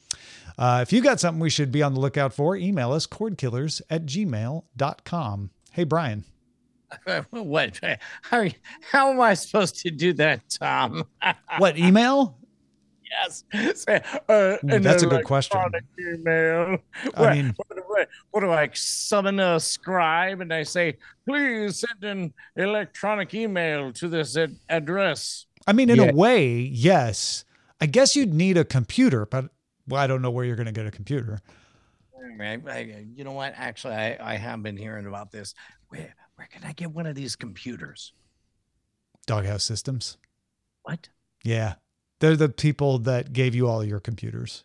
[0.58, 3.80] Uh, if you got something we should be on the lookout for, email us cordkillers
[3.88, 5.50] at gmail.com.
[5.70, 6.24] Hey, Brian.
[7.30, 7.80] what?
[8.22, 8.46] How,
[8.80, 11.04] how am I supposed to do that, Tom?
[11.58, 12.36] What email?
[13.52, 13.84] Yes.
[14.28, 15.56] Uh, an that's a good question.
[15.58, 16.78] electronic Email.
[17.14, 20.96] I What- mean- what, do I- what do I summon a scribe and I say,
[21.26, 25.46] please send an electronic email to this ad- address?
[25.66, 26.10] I mean, in Yeah.
[26.10, 27.44] a way, yes.
[27.80, 29.50] I guess you'd need a computer, but
[29.88, 31.40] well, I don't know where you're going to get a computer.
[32.40, 33.54] I, I, you know what?
[33.56, 35.54] Actually, I, I have been hearing about this.
[35.88, 38.12] Where where can I get one of these computers?
[39.26, 40.18] Doghouse Systems.
[40.82, 41.08] What?
[41.44, 41.74] Yeah.
[42.20, 44.64] They're the people that gave you all your computers.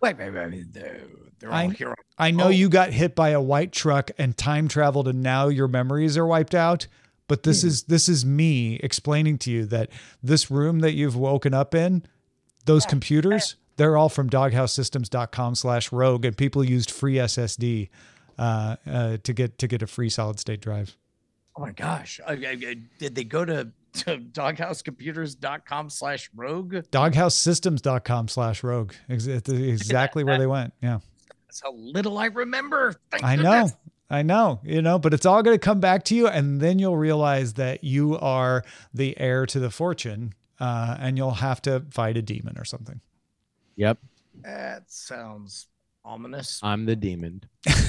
[0.00, 0.72] Wait, wait, wait.
[0.72, 1.00] They're,
[1.38, 1.94] they're all I- here.
[2.18, 2.50] I know Oh.
[2.50, 6.26] you got hit by a white truck and time traveled and now your memories are
[6.26, 6.86] wiped out,
[7.28, 9.90] but this is this is me explaining to you that
[10.22, 12.02] this room that you've woken up in,
[12.64, 17.88] those computers, they're all from doghousesystems.com slash rogue and people used free SSD
[18.38, 20.96] uh, uh, to get to get a free solid state drive.
[21.56, 22.20] Oh my gosh.
[22.26, 23.68] I, I, did they go to
[24.04, 26.74] doghousecomputers.com slash rogue?
[26.90, 28.94] doghousesystems.com slash rogue.
[29.08, 30.72] Exactly where they went.
[30.82, 30.98] Yeah.
[31.46, 32.94] That's how little I remember.
[33.10, 33.70] Thank I know.
[34.10, 36.26] I know, you know, but it's all going to come back to you.
[36.28, 41.32] And then you'll realize that you are the heir to the fortune uh, and you'll
[41.32, 43.00] have to fight a demon or something.
[43.76, 43.98] Yep.
[44.42, 45.66] That sounds
[46.04, 46.60] ominous.
[46.62, 47.44] I'm the demon.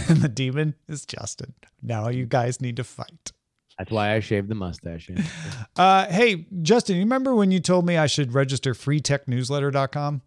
[0.10, 1.54] and the demon is Justin.
[1.82, 3.32] Now you guys need to fight.
[3.80, 5.10] That's why I shaved the mustache.
[5.10, 5.24] Yeah.
[5.76, 10.22] Uh, hey, Justin, you remember when you told me I should register freetechnewsletter.com?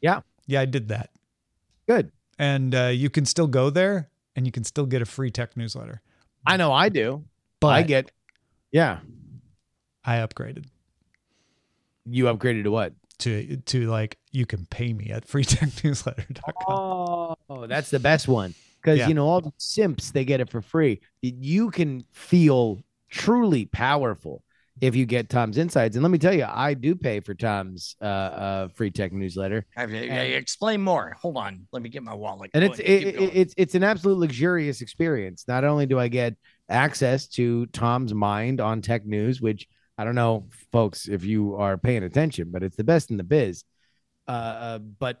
[0.00, 0.20] Yeah.
[0.46, 1.10] Yeah, I did that.
[1.86, 2.10] Good.
[2.38, 5.58] And uh, you can still go there and you can still get a free tech
[5.58, 6.00] newsletter.
[6.46, 7.22] I know I do.
[7.60, 8.10] But I get.
[8.72, 9.00] Yeah.
[10.06, 10.64] I upgraded.
[12.06, 12.94] You upgraded to what?
[13.18, 17.36] to to like you can pay me at freetechnewsletter.com.
[17.50, 18.54] Oh, that's the best one.
[18.82, 19.08] Because Yeah.
[19.08, 21.00] you know all the simps they get it for free.
[21.22, 24.42] You can feel truly powerful
[24.80, 25.96] if you get Tom's insights.
[25.96, 29.66] And let me tell you, I do pay for Tom's uh, uh, free tech newsletter.
[29.76, 31.16] Have you- And- explain more.
[31.20, 31.66] Hold on.
[31.72, 32.50] Let me get my wallet.
[32.54, 32.90] and it's going.
[32.90, 33.30] it, Keep it- going.
[33.34, 35.46] it's it's an absolute luxurious experience.
[35.48, 36.36] Not only do I get
[36.68, 39.66] access to Tom's mind on tech news, which
[39.96, 43.24] I don't know, folks, if you are paying attention, but it's the best in the
[43.24, 43.64] biz.
[44.28, 45.18] Uh, uh, but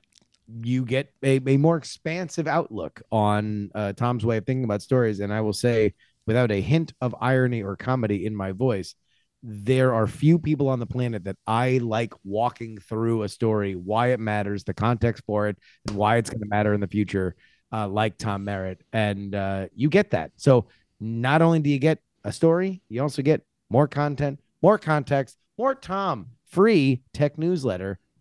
[0.62, 5.20] you get a, a more expansive outlook on uh, Tom's way of thinking about stories.
[5.20, 5.94] And I will say,
[6.26, 8.94] without a hint of irony or comedy in my voice,
[9.42, 14.08] there are few people on the planet that I like walking through a story, why
[14.08, 17.36] it matters, the context for it, and why it's going to matter in the future,
[17.72, 18.82] uh, like Tom Merritt.
[18.92, 20.32] And uh, you get that.
[20.36, 20.66] So
[20.98, 25.74] not only do you get a story, you also get more content, more context, more
[25.74, 26.28] Tom.
[26.50, 27.02] Free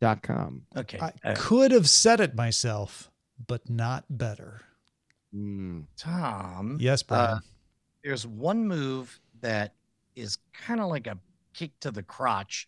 [0.01, 0.61] technewsletter.com.
[0.75, 0.99] okay.
[0.99, 3.11] I uh, could have said it myself,
[3.47, 4.61] but not better.
[5.35, 5.85] Mm.
[5.97, 7.39] Tom, Yes, Brian.
[8.03, 9.73] there's one move that
[10.15, 11.17] is kind of like a
[11.53, 12.67] kick to the crotch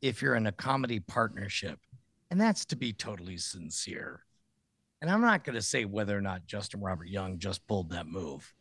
[0.00, 1.80] if you're in a comedy partnership,
[2.30, 4.22] and that's to be totally sincere.
[5.00, 8.06] And I'm not going to say whether or not Justin Robert Young just pulled that
[8.06, 8.52] move,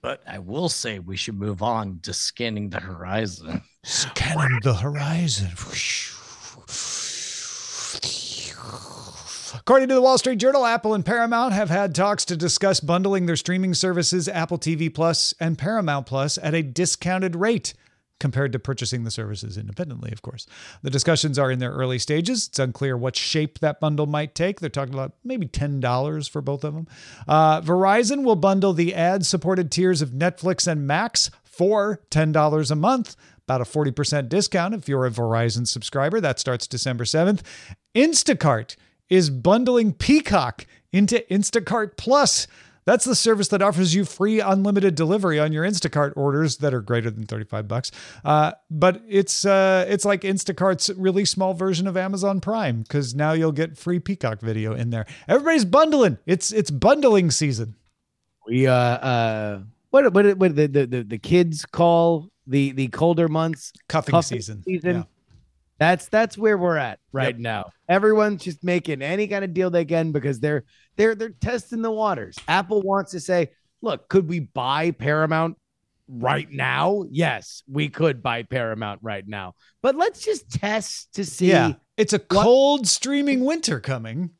[0.00, 3.62] but I will say we should move on to scanning the horizon.
[3.84, 5.50] Scanning the horizon.
[9.54, 13.26] According to the Wall Street Journal, Apple and Paramount have had talks to discuss bundling
[13.26, 17.74] their streaming services, Apple TV Plus and Paramount Plus, at a discounted rate
[18.20, 20.46] compared to purchasing the services independently, of course.
[20.82, 22.46] The discussions are in their early stages.
[22.48, 24.60] It's unclear what shape that bundle might take.
[24.60, 26.86] They're talking about maybe $10 for both of them.
[27.26, 32.76] Uh, Verizon will bundle the ad supported tiers of Netflix and Max for $10 a
[32.76, 36.20] month, about a 40% discount if you're a Verizon subscriber.
[36.20, 37.40] That starts December 7th.
[37.94, 38.76] Instacart
[39.08, 42.46] is bundling Peacock into Instacart Plus.
[42.84, 46.80] That's the service that offers you free unlimited delivery on your Instacart orders that are
[46.80, 47.90] greater than 35 bucks.
[48.24, 53.32] Uh, but it's uh, it's like Instacart's really small version of Amazon Prime because now
[53.32, 55.06] you'll get free Peacock video in there.
[55.28, 56.18] Everybody's bundling.
[56.26, 57.74] It's it's bundling season.
[58.46, 59.60] We uh uh
[59.90, 64.62] what what what the the, the, kids call the the colder months Cuffing, cuffing season.
[64.62, 64.96] season.
[64.96, 65.02] Yeah.
[65.80, 67.38] That's that's where we're at right Yep.
[67.38, 67.70] now.
[67.88, 70.64] Everyone's just making any kind of deal they can because they're
[70.96, 72.36] they're they're testing the waters.
[72.46, 73.48] Apple wants to say,
[73.80, 75.56] look, could we buy Paramount
[76.06, 77.04] right now?
[77.10, 79.54] Yes, we could buy Paramount right now.
[79.82, 81.48] But let's just test to see.
[81.48, 81.72] Yeah.
[81.96, 84.30] It's a cold streaming winter coming.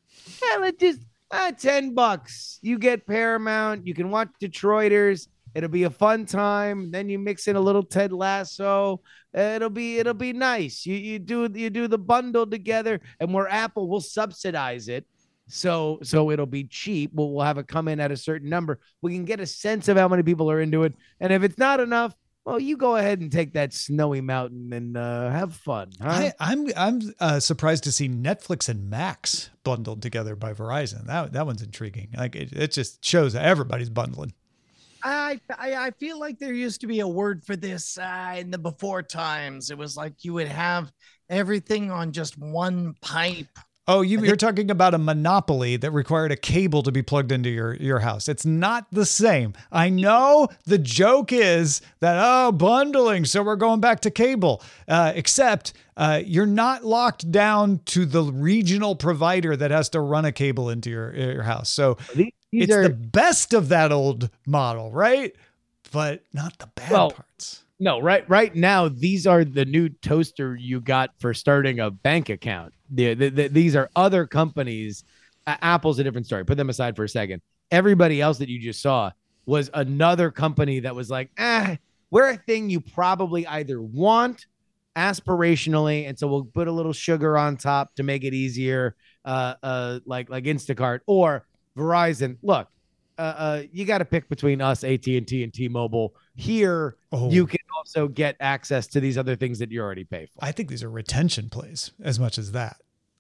[0.43, 2.59] Yeah, let's just ah, 10 bucks.
[2.61, 3.86] You get Paramount.
[3.86, 5.26] You can watch Detroiters.
[5.55, 6.91] It'll be a fun time.
[6.91, 9.01] Then you mix in a little Ted Lasso.
[9.35, 10.87] It'll be it'll be nice.
[10.87, 15.07] You you do you do the bundle together, and where Apple will subsidize it.
[15.49, 17.11] So so it'll be cheap.
[17.13, 18.81] We'll, we'll have it come in at a certain number.
[19.03, 20.95] We can get a sense of how many people are into it.
[21.21, 24.97] And if it's not enough, well, you go ahead and take that snowy mountain and
[24.97, 25.91] uh, have fun.
[26.01, 26.09] Huh?
[26.09, 31.07] I, I'm I'm uh, surprised to see Netflix and Max bundled together by Verizon.
[31.07, 32.09] That that one's intriguing.
[32.17, 34.33] Like it, it just shows everybody's bundling.
[35.03, 38.51] I, I I feel like there used to be a word for this uh, in
[38.51, 39.71] the before times.
[39.71, 40.93] It was like you would have
[41.29, 43.59] everything on just one pipe.
[43.89, 47.49] Oh, you, you're talking about a monopoly that required a cable to be plugged into
[47.49, 48.29] your, your house.
[48.29, 49.53] It's not the same.
[49.73, 54.63] I know the joke is that, oh, bundling, so we're going back to cable.
[54.87, 60.25] Uh, except uh, you're not locked down to the regional provider that has to run
[60.25, 61.69] a cable into your, your house.
[61.69, 61.97] So
[62.53, 65.33] These, it's are the best of that old model, right?
[65.93, 67.65] But not the bad Well, parts.
[67.79, 72.29] No, right right now these are the new toaster you got for starting a bank
[72.29, 72.75] account.
[72.91, 75.05] The, the, the- these are other companies.
[75.47, 76.45] A- Apple's a different story.
[76.45, 77.41] Put them aside for a second.
[77.71, 79.11] Everybody else that you just saw
[79.47, 81.77] was another company that was like, ah,
[82.11, 84.47] we're a thing you probably either want
[84.97, 88.95] aspirationally, and so we'll put a little sugar on top to make it easier,
[89.25, 91.47] uh, uh, like like Instacart or
[91.81, 92.37] Verizon.
[92.43, 92.68] Look,
[93.18, 96.14] uh, uh, you got to pick between us, AT and T, and T-Mobile.
[96.35, 100.26] Here, Oh, you can also get access to these other things that you already pay
[100.26, 100.43] for.
[100.43, 102.76] I think these are retention plays as much as that,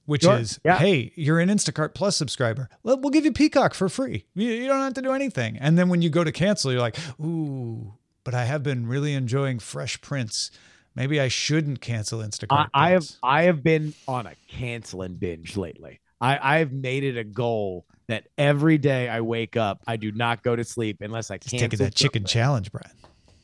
[0.06, 0.78] which Sure, is, yeah.
[0.78, 2.68] hey, you're an Instacart Plus subscriber.
[2.82, 4.24] Well, give you Peacock for free.
[4.34, 5.58] You, don't have to do anything.
[5.58, 7.94] And then when you go to cancel, you're like, ooh,
[8.24, 10.50] but I have been really enjoying Fresh Prince.
[10.94, 12.68] Maybe I shouldn't cancel I, Instacart.
[12.72, 16.00] I have I have been on a canceling binge lately.
[16.20, 20.42] I I've made it a goal that every day I wake up, I do not
[20.42, 21.68] go to sleep unless I Just cancel.
[21.68, 22.26] taking that chicken something.
[22.32, 22.94] challenge, Brian.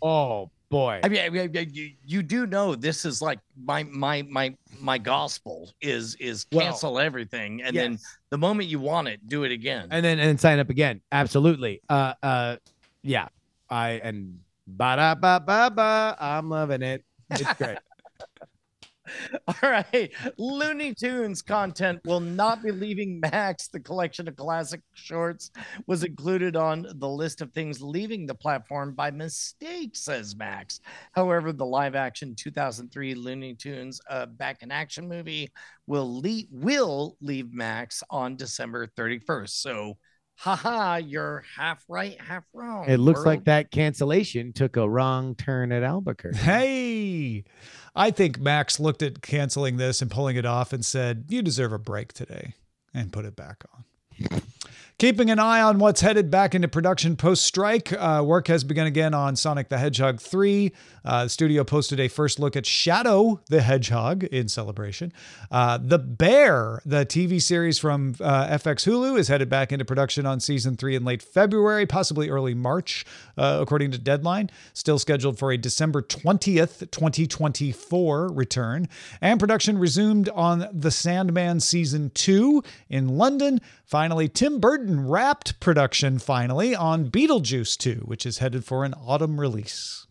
[0.03, 1.01] Oh boy.
[1.03, 4.99] I mean, I mean, you, you do know this is like my my my my
[4.99, 7.99] gospel is is Well, cancel everything, and then
[8.31, 9.89] the moment you want it, do it again.
[9.91, 11.01] and then and sign up again.
[11.13, 11.81] Absolutely.
[11.89, 12.57] Uh uh
[13.03, 13.29] yeah.
[13.71, 16.17] I and ba da ba ba ba.
[16.21, 17.05] I'm loving it.
[17.31, 17.79] It's great.
[19.49, 20.13] All right.
[20.39, 23.69] Looney Tunes content will not be leaving Max.
[23.69, 25.51] The collection of classic shorts
[25.87, 30.81] was included on the list of things leaving the platform by mistake, says Max.
[31.13, 35.51] However, the live action 2003 Looney Tunes uh, back in action movie
[35.87, 39.51] will, le- will leave Max on December 31st.
[39.51, 39.97] So,
[40.37, 42.85] haha, you're half right, half wrong.
[42.89, 46.39] it looks like that cancellation took a wrong turn at Albuquerque.
[46.39, 47.45] Hey,
[47.95, 51.73] I think Max looked at canceling this and pulling it off and said, You deserve
[51.73, 52.55] a break today,
[52.95, 54.43] and put it back on.
[54.99, 58.87] Keeping an eye on what's headed back into production post strike, uh, work has begun
[58.87, 60.73] again on Sonic the Hedgehog 3.
[61.05, 65.13] Uh, the studio posted a first look at Shadow the Hedgehog in celebration.
[65.51, 70.25] Uh, the Bear, the TV series from uh, FX Hulu, is headed back into production
[70.25, 73.05] on season 3 in late February, possibly early March,
[73.37, 74.49] uh, according to Deadline.
[74.73, 78.89] Still scheduled for a December 20th, 2024 return.
[79.21, 83.61] And production resumed on The Sandman season 2 in London.
[83.85, 89.41] Finally, Tim Burton wrapped production finally on Beetlejuice 2, which is headed for an autumn
[89.41, 90.07] release.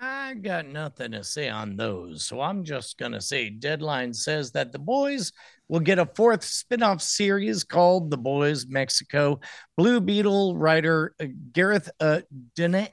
[0.00, 2.24] I got nothing to say on those.
[2.24, 5.32] So I'm just going to say Deadline says that the boys
[5.68, 9.40] will get a fourth spin off series called The Boys Mexico.
[9.76, 12.20] Blue Beetle writer uh, Gareth uh,
[12.54, 12.88] Dene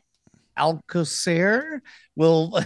[0.62, 1.82] Alcocer
[2.16, 2.52] will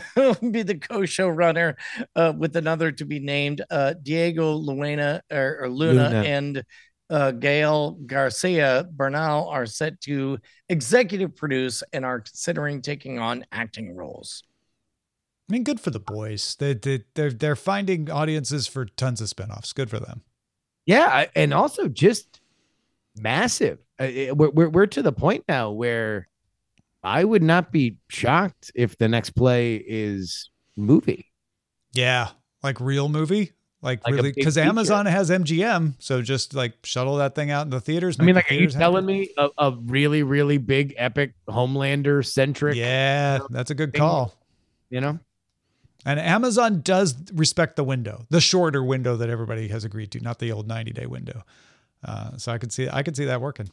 [0.51, 1.75] be the co showrunner
[2.15, 6.21] uh, with another to be named uh, Diego Luena or, or Luna, Luna.
[6.23, 6.63] and
[7.09, 10.37] uh, Gael Garcia Bernal are set to
[10.69, 14.43] executive produce and are considering taking on acting roles.
[15.49, 16.55] I mean, good for the boys.
[16.59, 19.73] They, they, they're, they're finding audiences for tons of spinoffs.
[19.73, 20.21] Good for them.
[20.87, 22.41] Yeah, and also just
[23.15, 23.79] massive.
[23.99, 26.27] Uh, We're, we're we're to the point now where
[27.05, 31.31] I would not be shocked if the next play is movie.
[31.93, 32.29] Yeah.
[32.63, 33.51] Like real movie.
[33.81, 34.57] Like, Like really, because.
[34.57, 35.93] Amazon has MGM.
[35.99, 38.19] So just like shuttle that thing out in the theaters.
[38.19, 39.19] I mean, like, are you telling happy.
[39.19, 42.75] me a, a really really big epic Homelander centric?
[42.75, 43.99] Yeah, that's a good thing.
[43.99, 44.33] call.
[44.89, 45.19] you know.
[46.07, 50.37] And Amazon does respect the window, the shorter window that everybody has agreed to, not
[50.39, 51.43] the old 90 day window.
[52.05, 53.69] Uh, so I could see I could see that working.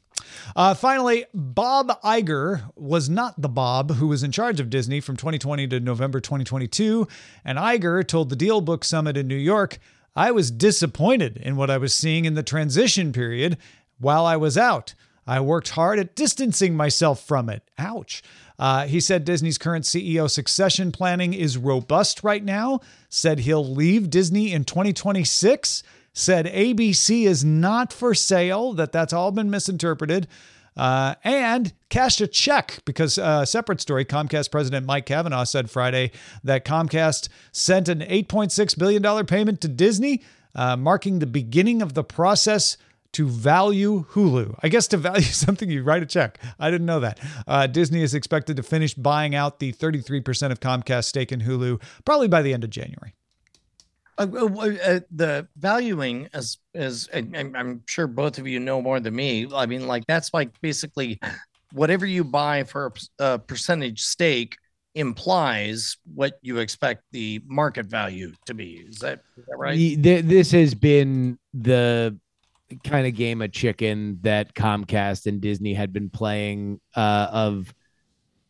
[0.57, 5.17] Uh, finally, Bob Iger was not the Bob who was in charge of Disney from
[5.17, 7.07] 2020 to November 2022,
[7.45, 9.79] and Iger told the DealBook Summit in New York,
[10.17, 13.59] "I was disappointed in what I was seeing in the transition period
[13.99, 14.95] while I was out.
[15.27, 17.63] I worked hard at distancing myself from it.
[17.77, 18.23] Ouch."
[18.59, 22.81] Uh, he said Disney's current CEO succession planning is robust right now.
[23.11, 29.33] Said he'll leave Disney in 2026 said ABC is not for sale, that that's all
[29.33, 30.29] been misinterpreted,
[30.77, 34.05] uh, and cashed a check because uh, separate story.
[34.05, 36.13] Comcast president Mike Cavanagh said Friday
[36.45, 40.23] that Comcast sent an $8.6 billion payment to Disney,
[40.55, 42.77] uh, marking the beginning of the process
[43.13, 44.59] to value Hulu.
[44.63, 46.39] I guess to value something, you write a check.
[46.59, 47.21] I didn't know that.
[47.47, 51.83] Uh, Disney is expected to finish buying out the 33% of Comcast stake in Hulu
[52.05, 53.15] probably by the end of January.
[54.19, 59.15] Uh, uh, uh, the valuing as as I'm, sure both of you know more than
[59.15, 59.49] me.
[59.55, 61.19] I mean, like that's like basically
[61.73, 64.57] whatever you buy for a percentage stake
[64.95, 68.85] implies what you expect the market value to be.
[68.89, 69.97] Is that, is that right?
[69.99, 72.19] This has been the
[72.85, 77.73] kind of game of chicken that Comcast and Disney had been playing uh, of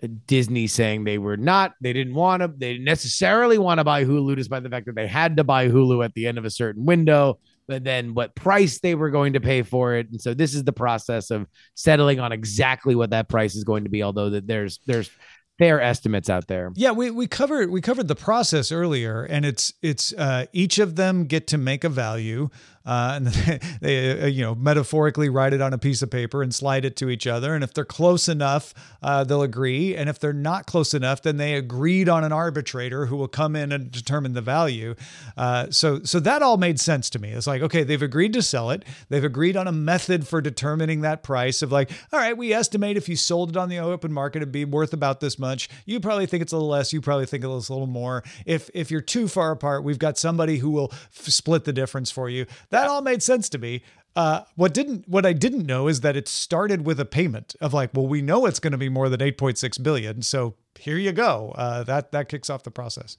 [0.09, 4.05] Disney saying they were not, they didn't want to, they didn't necessarily want to buy
[4.05, 6.51] Hulu despite the fact that they had to buy Hulu at the end of a
[6.51, 7.39] certain window,
[7.69, 10.09] but then what price they were going to pay for it.
[10.11, 13.85] And so this is the process of settling on exactly what that price is going
[13.85, 15.11] to be, although that there's, there's,
[15.59, 16.73] fair estimates out there.
[16.75, 20.97] Yeah, we we covered we covered the process earlier, and it's it's uh, each of
[20.97, 22.49] them get to make a value,
[22.85, 26.43] uh, and they, they uh, you know metaphorically write it on a piece of paper
[26.43, 30.09] and slide it to each other, and if they're close enough, uh, they'll agree, and
[30.09, 33.73] if they're not close enough, then they agreed on an arbitrator who will come in
[33.73, 34.95] and determine the value.
[35.37, 37.31] Uh, so so that all made sense to me.
[37.31, 41.03] It's like okay, they've agreed to sell it, they've agreed on a method for determining
[41.03, 44.13] that price of like, all right, we estimate if you sold it on the open
[44.13, 45.69] market, it'd be worth about this much.
[45.87, 46.93] You probably think it's a little less.
[46.93, 48.23] You probably think it's a little more.
[48.47, 52.11] If if you're too far apart, we've got somebody who will f- split the difference
[52.11, 52.47] for you.
[52.73, 53.83] That all made sense to me.
[54.15, 57.73] Uh, what didn't what I didn't know is that it started with a payment of
[57.73, 61.13] like, well, we know it's going to be more than 8.6 billion, so here you
[61.13, 61.53] go.
[61.55, 63.17] Uh, that that kicks off the process.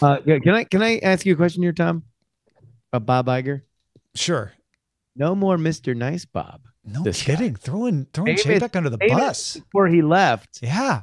[0.00, 2.04] Uh, can I can I ask you a question here, Tom?
[2.92, 3.62] About Bob Iger?
[4.14, 4.52] Sure.
[5.16, 5.94] No more Mr.
[5.96, 6.62] Nice Bob.
[6.84, 7.34] No This guy.
[7.34, 7.56] kidding.
[7.56, 9.54] Throwing throwing Chapek under the bus.
[9.56, 11.02] Before he left, Yeah.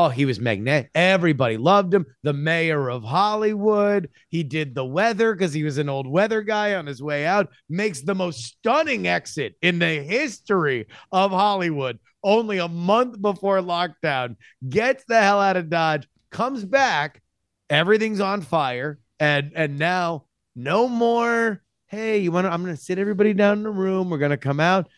[0.00, 0.92] Oh, he was magnetic.
[0.94, 2.06] Everybody loved him.
[2.22, 4.08] The mayor of Hollywood.
[4.28, 7.48] He did the weather because he was an old weather guy on his way out.
[7.68, 11.98] Makes the most stunning exit in the history of Hollywood.
[12.22, 14.36] Only a month before lockdown.
[14.68, 16.06] Gets the hell out of Dodge.
[16.30, 17.20] Comes back.
[17.68, 19.00] Everything's on fire.
[19.18, 21.60] And and now no more.
[21.88, 22.52] Hey, you want to?
[22.52, 24.10] I'm gonna sit everybody down in the room.
[24.10, 24.88] We're gonna come out.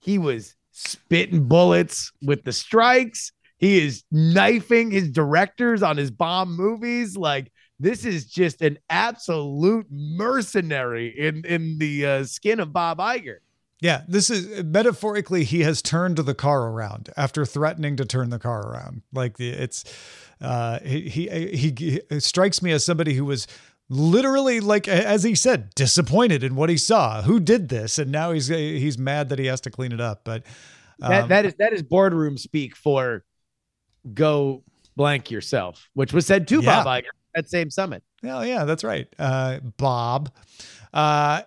[0.00, 3.30] He was spitting bullets with the strikes.
[3.58, 7.16] He is knifing his directors on his bomb movies.
[7.16, 13.38] Like this is just an absolute mercenary in in the uh, skin of Bob Iger.
[13.80, 18.38] Yeah, this is metaphorically he has turned the car around after threatening to turn the
[18.40, 19.02] car around.
[19.12, 19.84] Like the it's
[20.40, 23.46] uh he he he, he strikes me as somebody who was
[23.88, 27.22] literally like as he said disappointed in what he saw.
[27.22, 27.98] Who did this?
[27.98, 30.42] And now he's he's mad that he has to clean it up, but
[30.98, 33.24] That um, that is that is boardroom speak for
[34.14, 34.64] go
[34.96, 36.82] blank yourself, which was said to Yeah.
[36.84, 38.02] Bob Iger at same summit.
[38.24, 39.06] Oh yeah, that's right.
[39.18, 40.32] Uh, Bob.
[40.92, 41.42] Uh,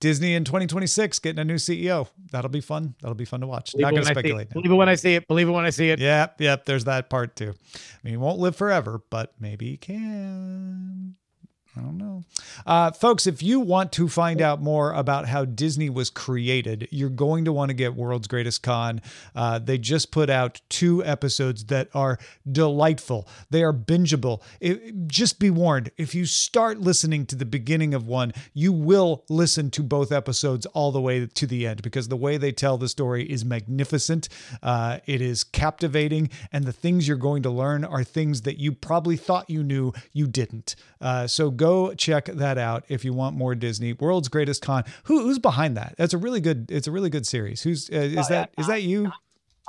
[0.00, 2.06] Disney in 2026 getting a new CEO.
[2.30, 2.94] That'll be fun.
[3.02, 3.72] That'll be fun to watch.
[3.72, 4.22] Believe Not going to when I see it.
[4.22, 4.50] speculate.
[4.50, 5.26] Believe it when I see it.
[5.28, 5.98] Believe it when I see it.
[5.98, 6.64] Yep, yep.
[6.66, 7.52] There's that part too.
[7.74, 11.16] I mean, he won't live forever, but maybe he can.
[11.78, 12.24] I don't know.
[12.66, 17.08] Uh, folks, if you want to find out more about how Disney was created, you're
[17.08, 19.00] going to want to get World's Greatest Con.
[19.34, 22.18] Uh, they just put out two episodes that are
[22.50, 23.28] delightful.
[23.50, 24.42] They are bingeable.
[24.60, 29.24] It- just be warned if you start listening to the beginning of one, you will
[29.28, 32.78] listen to both episodes all the way to the end because the way they tell
[32.78, 34.28] the story is magnificent.
[34.62, 38.72] Uh, it is captivating, and the things you're going to learn are things that you
[38.72, 40.74] probably thought you knew you didn't.
[41.00, 43.92] Uh, so go check that out if you want more Disney.
[43.92, 44.84] World's Greatest Con.
[45.04, 45.94] Who, who's behind that?
[45.98, 46.70] That's a really good.
[46.70, 47.62] It's a really good series.
[47.62, 48.50] Who's uh, is that?
[48.58, 49.10] Is that you?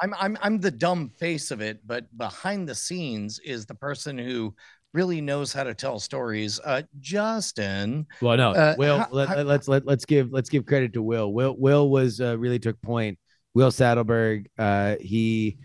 [0.01, 4.17] I'm I'm I'm the dumb face of it, but behind the scenes is the person
[4.17, 4.55] who
[4.93, 6.59] really knows how to tell stories.
[6.65, 8.97] Uh, Justin, Well, no, Uh, Will.
[8.99, 11.31] how- let, how- let, let's let, let's give let's give credit to Will.
[11.33, 13.19] Will Will was uh, really took point.
[13.53, 14.45] Will Saddleberg.
[14.57, 15.57] Uh, he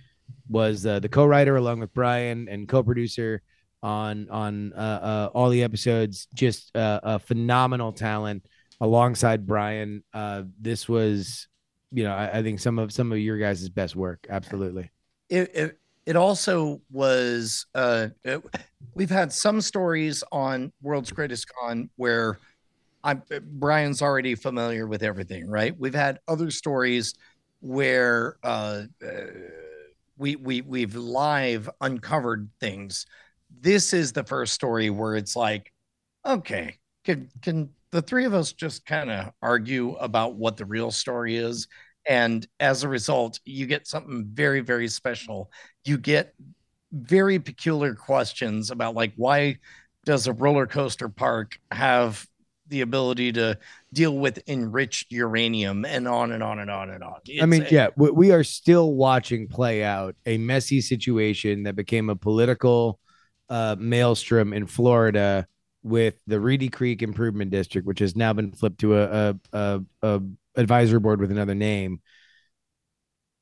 [0.48, 3.40] was uh, the co-writer along with Brian and co-producer
[3.84, 6.26] on on uh, uh, all the episodes.
[6.34, 8.44] Just uh, a phenomenal talent
[8.80, 10.02] alongside Brian.
[10.12, 11.46] Uh, this was,
[11.92, 14.26] you know, I, I think some of some of your guys' best work.
[14.28, 14.90] Absolutely.
[15.28, 17.66] it it, it also was.
[17.74, 18.42] Uh, it-
[18.94, 22.38] we've had some stories on World's Greatest Con where
[23.02, 25.78] I'm Brian's already familiar with everything, right?
[25.78, 27.14] We've had other stories
[27.60, 29.08] where uh, uh,
[30.16, 33.04] we we we've live uncovered things.
[33.60, 35.72] This is the first story where it's like,
[36.26, 40.90] okay, can can the three of us just kind of argue about what the real
[40.90, 41.68] story is?
[42.08, 45.50] And as a result, you get something very, very special.
[45.84, 46.34] You get
[46.92, 49.56] very peculiar questions about like why
[50.04, 52.26] does a roller coaster park have
[52.68, 53.58] the ability to
[53.92, 57.16] deal with enriched uranium and on and on and on and on.
[57.40, 61.76] I mean, It's- yeah, we, we are still watching play out a messy situation that
[61.76, 62.98] became a political
[63.48, 65.46] uh, maelstrom in Florida
[65.82, 69.82] with the Reedy Creek Improvement District, which has now been flipped to a, a, a,
[70.02, 70.22] a
[70.56, 72.00] advisory board with another name.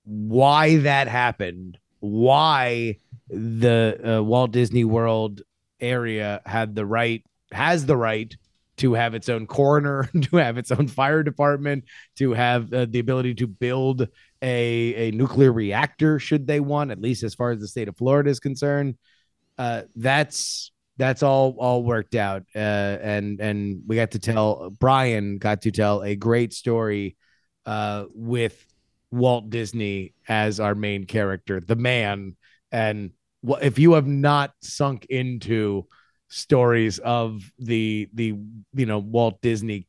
[0.04, 1.78] Why that happened?
[2.00, 2.98] Why
[3.28, 5.42] the uh, Walt Disney World
[5.80, 8.34] area had the right has the right
[8.78, 11.84] to have its own coroner, to have its own fire department,
[12.16, 14.08] to have uh, the ability to build
[14.40, 17.96] a, a nuclear reactor should they want, at least as far as the state of
[17.96, 18.96] Florida is concerned.
[19.62, 25.38] Uh, that's that's all all worked out, uh, and and we got to tell Brian
[25.38, 27.16] got to tell a great story
[27.64, 28.66] uh, with
[29.12, 32.34] Walt Disney as our main character, the man.
[32.72, 33.12] And
[33.60, 35.86] if you have not sunk into
[36.26, 38.34] stories of the the
[38.74, 39.86] you know Walt Disney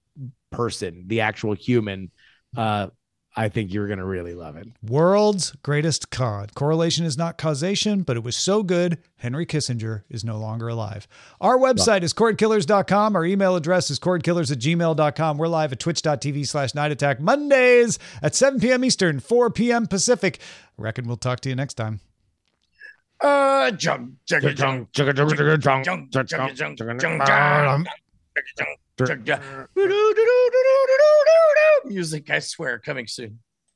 [0.52, 2.12] person, the actual human,
[2.56, 2.90] uh,
[3.36, 4.68] I think you're gonna really love it.
[4.88, 6.48] World's greatest con.
[6.54, 11.08] Correlation is not causation, but it was so good, Henry Kissinger is no longer alive.
[11.42, 13.16] Our website is cordkillers.com.
[13.16, 15.38] Our email address is cordkillers at gmail.com.
[15.40, 18.86] We're live at twitch.tv slash night attack Mondays at 7 p.m.
[18.86, 19.88] Eastern, 4 p.m.
[19.88, 20.40] Pacific.
[20.78, 22.02] I reckon we'll talk to you next time.
[23.20, 28.80] uh junk junk junk junk junk junk junk junk junk junk junk junk
[31.86, 33.40] music, I swear, coming soon.